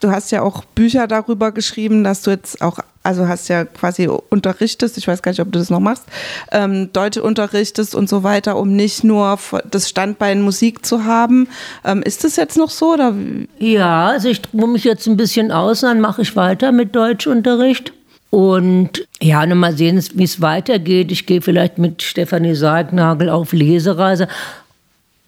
Du 0.00 0.10
hast 0.10 0.32
ja 0.32 0.42
auch 0.42 0.64
Bücher 0.64 1.06
darüber 1.06 1.52
geschrieben, 1.52 2.04
dass 2.04 2.22
du 2.22 2.30
jetzt 2.30 2.62
auch, 2.62 2.78
also 3.02 3.28
hast 3.28 3.48
ja 3.48 3.66
quasi 3.66 4.08
unterrichtest, 4.08 4.96
ich 4.96 5.06
weiß 5.06 5.20
gar 5.20 5.32
nicht, 5.32 5.40
ob 5.40 5.52
du 5.52 5.58
das 5.58 5.68
noch 5.68 5.80
machst, 5.80 6.04
ähm, 6.52 6.90
Deutsche 6.92 7.22
unterrichtest 7.22 7.94
und 7.94 8.08
so 8.08 8.22
weiter, 8.22 8.56
um 8.56 8.74
nicht 8.74 9.04
nur 9.04 9.38
das 9.70 9.90
Standbein 9.90 10.40
Musik 10.40 10.86
zu 10.86 11.04
haben. 11.04 11.48
Ähm, 11.84 12.02
ist 12.02 12.24
das 12.24 12.36
jetzt 12.36 12.56
noch 12.56 12.70
so? 12.70 12.94
Oder? 12.94 13.14
Ja, 13.58 14.08
also 14.08 14.28
ich 14.28 14.40
ruhe 14.54 14.68
mich 14.68 14.84
jetzt 14.84 15.06
ein 15.06 15.18
bisschen 15.18 15.52
aus, 15.52 15.80
dann 15.80 16.00
mache 16.00 16.22
ich 16.22 16.34
weiter 16.34 16.72
mit 16.72 16.96
Deutschunterricht. 16.96 17.92
Und 18.30 19.06
ja, 19.20 19.44
nur 19.44 19.56
mal 19.56 19.76
sehen, 19.76 20.02
wie 20.14 20.24
es 20.24 20.40
weitergeht. 20.40 21.10
Ich 21.10 21.26
gehe 21.26 21.42
vielleicht 21.42 21.78
mit 21.78 22.02
Stefanie 22.02 22.54
Sargnagel 22.54 23.28
auf 23.28 23.52
Lesereise. 23.52 24.28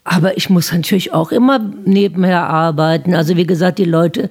Aber 0.04 0.36
ich 0.36 0.50
muss 0.50 0.72
natürlich 0.72 1.12
auch 1.12 1.32
immer 1.32 1.58
nebenher 1.84 2.44
arbeiten. 2.44 3.14
Also 3.14 3.36
wie 3.36 3.46
gesagt, 3.46 3.78
die 3.78 3.84
Leute 3.84 4.30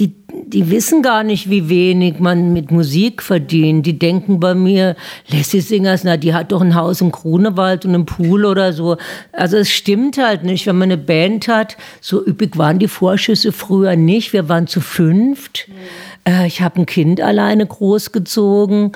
die, 0.00 0.12
die 0.28 0.70
wissen 0.70 1.02
gar 1.02 1.22
nicht, 1.22 1.50
wie 1.50 1.68
wenig 1.68 2.18
man 2.18 2.52
mit 2.52 2.72
Musik 2.72 3.22
verdient. 3.22 3.86
Die 3.86 3.96
denken 3.96 4.40
bei 4.40 4.54
mir, 4.54 4.96
Lassie 5.28 5.60
Singers, 5.60 6.02
na, 6.02 6.16
die 6.16 6.34
hat 6.34 6.50
doch 6.50 6.62
ein 6.62 6.74
Haus 6.74 7.00
im 7.00 7.12
Grunewald 7.12 7.84
und 7.84 7.94
einen 7.94 8.06
Pool 8.06 8.44
oder 8.44 8.72
so. 8.72 8.96
Also 9.32 9.56
es 9.56 9.70
stimmt 9.70 10.18
halt 10.18 10.42
nicht, 10.42 10.66
wenn 10.66 10.78
man 10.78 10.90
eine 10.90 10.98
Band 10.98 11.46
hat. 11.46 11.76
So 12.00 12.26
üppig 12.26 12.58
waren 12.58 12.80
die 12.80 12.88
Vorschüsse 12.88 13.52
früher 13.52 13.94
nicht. 13.94 14.32
Wir 14.32 14.48
waren 14.48 14.66
zu 14.66 14.80
fünft. 14.80 15.68
Mhm. 15.68 16.32
Äh, 16.32 16.46
ich 16.48 16.60
habe 16.60 16.80
ein 16.80 16.86
Kind 16.86 17.20
alleine 17.20 17.64
großgezogen. 17.64 18.92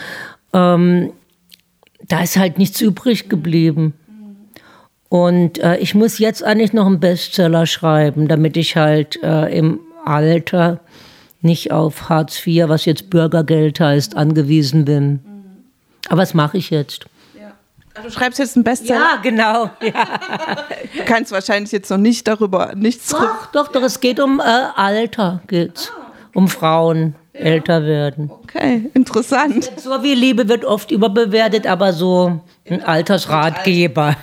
Ähm, 0.53 1.13
da 2.09 2.23
ist 2.23 2.37
halt 2.37 2.59
nichts 2.59 2.81
übrig 2.81 3.29
geblieben. 3.29 3.95
Und 5.09 5.59
äh, 5.59 5.77
ich 5.77 5.95
muss 5.95 6.19
jetzt 6.19 6.43
eigentlich 6.43 6.73
noch 6.73 6.87
einen 6.87 6.99
Bestseller 6.99 7.67
schreiben, 7.67 8.27
damit 8.27 8.57
ich 8.57 8.77
halt 8.77 9.23
äh, 9.23 9.57
im 9.57 9.79
Alter 10.09 10.81
nicht 11.41 11.71
auf 11.71 12.09
Hartz 12.09 12.45
IV, 12.47 12.69
was 12.69 12.85
jetzt 12.85 13.11
Bürgergeld 13.11 13.79
heißt, 13.79 14.17
angewiesen 14.17 14.85
bin. 14.85 15.21
Aber 16.09 16.23
was 16.23 16.35
mache 16.35 16.59
ich 16.59 16.71
jetzt? 16.71 17.07
Du 18.03 18.11
schreibst 18.11 18.39
jetzt 18.39 18.57
einen 18.57 18.65
Bestseller? 18.65 19.01
Ja, 19.01 19.21
genau. 19.23 19.71
Ja. 19.81 19.93
Du 20.97 21.05
kannst 21.05 21.33
wahrscheinlich 21.33 21.73
jetzt 21.73 21.91
noch 21.91 21.99
nicht 21.99 22.27
darüber 22.27 22.75
nichts. 22.75 23.09
Doch, 23.09 23.47
doch, 23.53 23.69
doch. 23.69 23.83
Es 23.83 24.01
geht 24.01 24.21
um 24.21 24.41
äh, 24.41 24.43
Alter, 24.43 25.41
geht's. 25.47 25.91
Ah, 25.93 26.01
okay. 26.01 26.29
um 26.35 26.49
Frauen 26.49 27.15
älter 27.39 27.85
werden. 27.85 28.31
Okay, 28.31 28.91
interessant. 28.95 29.71
So 29.77 30.03
wie 30.03 30.15
Liebe 30.15 30.49
wird 30.49 30.65
oft 30.65 30.91
überbewertet, 30.91 31.67
aber 31.67 31.93
so 31.93 32.41
ein 32.69 32.83
Altersratgeber. 32.83 34.17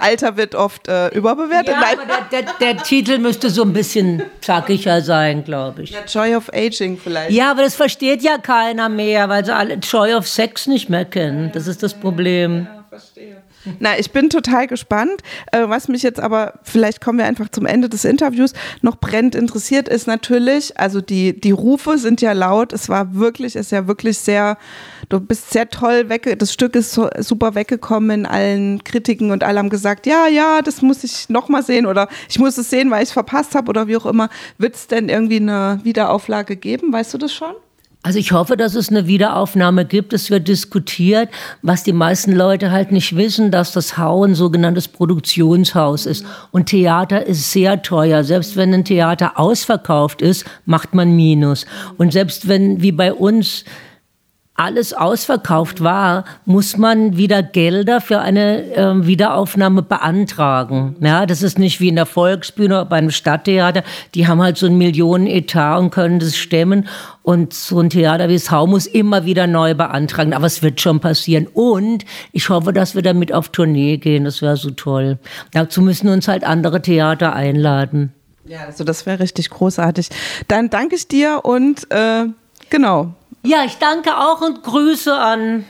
Alter 0.00 0.36
wird 0.36 0.54
oft 0.54 0.88
äh, 0.88 1.08
überbewertet. 1.08 1.74
Ja, 1.74 1.92
aber 1.92 2.04
der, 2.30 2.42
der, 2.42 2.52
der, 2.60 2.82
Titel 2.82 3.18
müsste 3.18 3.50
so 3.50 3.62
ein 3.62 3.72
bisschen 3.72 4.22
zackiger 4.40 5.00
sein, 5.00 5.44
glaube 5.44 5.82
ich. 5.82 5.90
Ja, 5.90 6.00
Joy 6.06 6.36
of 6.36 6.50
Aging 6.52 6.98
vielleicht. 6.98 7.30
Ja, 7.30 7.50
aber 7.50 7.62
das 7.62 7.74
versteht 7.74 8.22
ja 8.22 8.38
keiner 8.38 8.88
mehr, 8.88 9.28
weil 9.28 9.44
sie 9.44 9.54
alle 9.54 9.74
Joy 9.74 10.14
of 10.14 10.28
Sex 10.28 10.66
nicht 10.66 10.88
mehr 10.90 11.04
kennen. 11.04 11.50
Das 11.52 11.66
ist 11.66 11.82
das 11.82 11.94
Problem. 11.94 12.66
Ja, 12.70 12.84
verstehe. 12.88 13.43
Na, 13.80 13.98
ich 13.98 14.10
bin 14.12 14.30
total 14.30 14.66
gespannt. 14.66 15.22
Äh, 15.52 15.68
was 15.68 15.88
mich 15.88 16.02
jetzt 16.02 16.20
aber, 16.20 16.54
vielleicht 16.62 17.00
kommen 17.00 17.18
wir 17.18 17.26
einfach 17.26 17.48
zum 17.48 17.66
Ende 17.66 17.88
des 17.88 18.04
Interviews, 18.04 18.52
noch 18.82 18.96
brennend 18.96 19.34
interessiert, 19.34 19.88
ist 19.88 20.06
natürlich, 20.06 20.78
also 20.78 21.00
die, 21.00 21.38
die 21.38 21.50
Rufe 21.50 21.98
sind 21.98 22.20
ja 22.20 22.32
laut. 22.32 22.72
Es 22.72 22.88
war 22.88 23.14
wirklich, 23.14 23.56
ist 23.56 23.72
ja 23.72 23.86
wirklich 23.86 24.18
sehr, 24.18 24.58
du 25.08 25.20
bist 25.20 25.50
sehr 25.50 25.68
toll 25.68 26.08
weg, 26.08 26.38
das 26.38 26.52
Stück 26.52 26.74
ist 26.76 26.98
super 27.18 27.54
weggekommen 27.54 28.20
in 28.20 28.26
allen 28.26 28.84
Kritiken 28.84 29.30
und 29.30 29.42
alle 29.42 29.58
haben 29.58 29.70
gesagt, 29.70 30.06
ja, 30.06 30.26
ja, 30.26 30.62
das 30.62 30.82
muss 30.82 31.04
ich 31.04 31.28
nochmal 31.28 31.62
sehen 31.62 31.86
oder 31.86 32.08
ich 32.28 32.38
muss 32.38 32.58
es 32.58 32.70
sehen, 32.70 32.90
weil 32.90 33.02
ich 33.02 33.08
es 33.08 33.12
verpasst 33.12 33.54
habe 33.54 33.68
oder 33.68 33.86
wie 33.88 33.96
auch 33.96 34.06
immer. 34.06 34.28
Wird 34.58 34.74
es 34.74 34.86
denn 34.86 35.08
irgendwie 35.08 35.36
eine 35.36 35.80
Wiederauflage 35.82 36.56
geben? 36.56 36.92
Weißt 36.92 37.14
du 37.14 37.18
das 37.18 37.32
schon? 37.32 37.54
Also 38.04 38.18
ich 38.18 38.32
hoffe, 38.32 38.58
dass 38.58 38.74
es 38.74 38.90
eine 38.90 39.06
Wiederaufnahme 39.06 39.86
gibt. 39.86 40.12
Es 40.12 40.30
wird 40.30 40.46
diskutiert, 40.46 41.30
was 41.62 41.84
die 41.84 41.94
meisten 41.94 42.32
Leute 42.32 42.70
halt 42.70 42.92
nicht 42.92 43.16
wissen, 43.16 43.50
dass 43.50 43.72
das 43.72 43.96
Hau 43.96 44.24
ein 44.24 44.34
sogenanntes 44.34 44.88
Produktionshaus 44.88 46.04
ist. 46.04 46.26
Und 46.50 46.66
Theater 46.66 47.24
ist 47.24 47.50
sehr 47.50 47.80
teuer. 47.80 48.22
Selbst 48.22 48.56
wenn 48.56 48.74
ein 48.74 48.84
Theater 48.84 49.40
ausverkauft 49.40 50.20
ist, 50.20 50.44
macht 50.66 50.94
man 50.94 51.16
Minus. 51.16 51.64
Und 51.96 52.12
selbst 52.12 52.46
wenn, 52.46 52.82
wie 52.82 52.92
bei 52.92 53.10
uns, 53.10 53.64
alles 54.56 54.94
ausverkauft 54.94 55.82
war, 55.82 56.24
muss 56.44 56.76
man 56.76 57.16
wieder 57.16 57.42
Gelder 57.42 58.00
für 58.00 58.20
eine 58.20 58.72
äh, 58.74 59.06
Wiederaufnahme 59.06 59.82
beantragen. 59.82 60.94
Ja, 61.00 61.26
das 61.26 61.42
ist 61.42 61.58
nicht 61.58 61.80
wie 61.80 61.88
in 61.88 61.96
der 61.96 62.06
Volksbühne 62.06 62.74
oder 62.74 62.84
beim 62.84 63.10
Stadttheater. 63.10 63.82
Die 64.14 64.28
haben 64.28 64.40
halt 64.40 64.56
so 64.56 64.66
einen 64.66 64.78
Millionenetat 64.78 65.80
und 65.80 65.90
können 65.90 66.20
das 66.20 66.36
stemmen. 66.36 66.86
Und 67.24 67.52
so 67.52 67.80
ein 67.80 67.90
Theater 67.90 68.28
wie 68.28 68.38
Sau 68.38 68.68
muss 68.68 68.86
immer 68.86 69.24
wieder 69.24 69.48
neu 69.48 69.74
beantragen. 69.74 70.32
Aber 70.32 70.46
es 70.46 70.62
wird 70.62 70.80
schon 70.80 71.00
passieren. 71.00 71.48
Und 71.52 72.04
ich 72.30 72.48
hoffe, 72.48 72.72
dass 72.72 72.94
wir 72.94 73.02
damit 73.02 73.32
auf 73.32 73.48
Tournee 73.48 73.96
gehen. 73.96 74.24
Das 74.24 74.40
wäre 74.40 74.56
so 74.56 74.70
toll. 74.70 75.18
Dazu 75.52 75.82
müssen 75.82 76.08
uns 76.08 76.28
halt 76.28 76.44
andere 76.44 76.80
Theater 76.80 77.32
einladen. 77.32 78.12
Ja, 78.46 78.60
also 78.66 78.84
das 78.84 79.04
wäre 79.04 79.18
richtig 79.18 79.50
großartig. 79.50 80.10
Dann 80.46 80.70
danke 80.70 80.94
ich 80.94 81.08
dir 81.08 81.40
und 81.42 81.90
äh, 81.90 82.26
genau, 82.70 83.14
ja, 83.44 83.64
ich 83.64 83.76
danke 83.78 84.16
auch 84.16 84.40
und 84.40 84.62
Grüße 84.62 85.14
an 85.14 85.64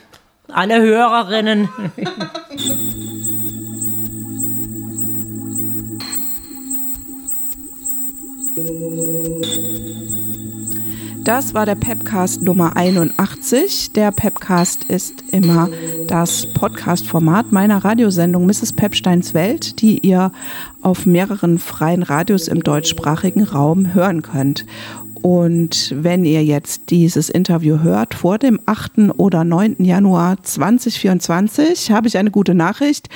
alle 0.47 0.81
Hörerinnen. 0.81 1.69
Das 11.25 11.55
war 11.55 11.65
der 11.65 11.73
Pepcast 11.73 12.43
Nummer 12.43 12.77
81. 12.77 13.93
Der 13.93 14.11
Pepcast 14.11 14.83
ist 14.83 15.23
immer 15.31 15.69
das 16.07 16.45
Podcast-Format 16.53 17.51
meiner 17.51 17.83
Radiosendung 17.83 18.45
Mrs. 18.45 18.73
Pepsteins 18.73 19.33
Welt, 19.33 19.81
die 19.81 20.05
ihr 20.05 20.31
auf 20.83 21.07
mehreren 21.07 21.57
freien 21.57 22.03
Radios 22.03 22.47
im 22.47 22.61
deutschsprachigen 22.61 23.43
Raum 23.43 23.95
hören 23.95 24.21
könnt. 24.21 24.65
Und 25.21 25.93
wenn 25.95 26.25
ihr 26.25 26.43
jetzt 26.43 26.89
dieses 26.89 27.29
Interview 27.29 27.79
hört 27.79 28.13
vor 28.13 28.37
dem 28.37 28.59
8. 28.65 29.17
oder 29.17 29.43
9. 29.43 29.77
Januar 29.79 30.41
2024, 30.43 31.91
habe 31.91 32.07
ich 32.07 32.17
eine 32.17 32.31
gute 32.31 32.53
Nachricht, 32.53 33.09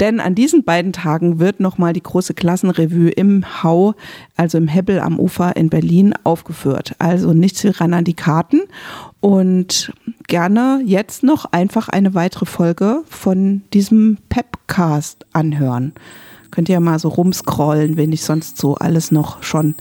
denn 0.00 0.20
an 0.20 0.34
diesen 0.34 0.64
beiden 0.64 0.92
Tagen 0.92 1.38
wird 1.38 1.60
nochmal 1.60 1.92
die 1.92 2.02
große 2.02 2.34
Klassenrevue 2.34 3.10
im 3.10 3.62
Hau, 3.62 3.94
also 4.36 4.58
im 4.58 4.68
Hebbel 4.68 5.00
am 5.00 5.18
Ufer 5.18 5.56
in 5.56 5.70
Berlin 5.70 6.14
aufgeführt. 6.24 6.94
Also 6.98 7.32
nichts 7.32 7.64
ran 7.80 7.94
an 7.94 8.04
die 8.04 8.14
Karten 8.14 8.60
und 9.20 9.92
gerne 10.26 10.82
jetzt 10.84 11.22
noch 11.22 11.46
einfach 11.46 11.88
eine 11.88 12.14
weitere 12.14 12.46
Folge 12.46 13.02
von 13.08 13.62
diesem 13.72 14.18
Pepcast 14.28 15.24
anhören. 15.32 15.92
Könnt 16.50 16.68
ihr 16.68 16.78
mal 16.78 16.98
so 16.98 17.08
rumscrollen, 17.08 17.96
wenn 17.96 18.12
ich 18.12 18.22
sonst 18.22 18.58
so 18.58 18.76
alles 18.76 19.10
noch 19.10 19.42
schon 19.42 19.74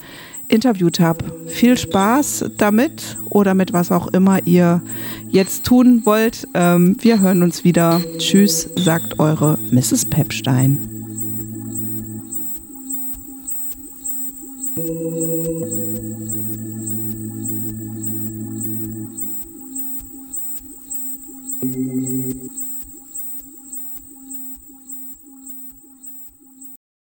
interviewt 0.54 1.00
habe. 1.00 1.26
Viel 1.48 1.78
Spaß 1.78 2.46
damit 2.58 3.18
oder 3.30 3.54
mit 3.56 3.74
was 3.74 3.92
auch 3.92 4.08
immer 4.08 4.46
ihr 4.46 4.82
jetzt 5.30 5.66
tun 5.66 6.02
wollt. 6.06 6.48
Ähm, 6.54 6.96
wir 7.02 7.20
hören 7.20 7.44
uns 7.44 7.63
wieder. 7.63 8.00
Tschüss, 8.20 8.70
sagt 8.76 9.20
eure 9.20 9.58
Mrs. 9.72 10.10
Pepstein. 10.10 10.93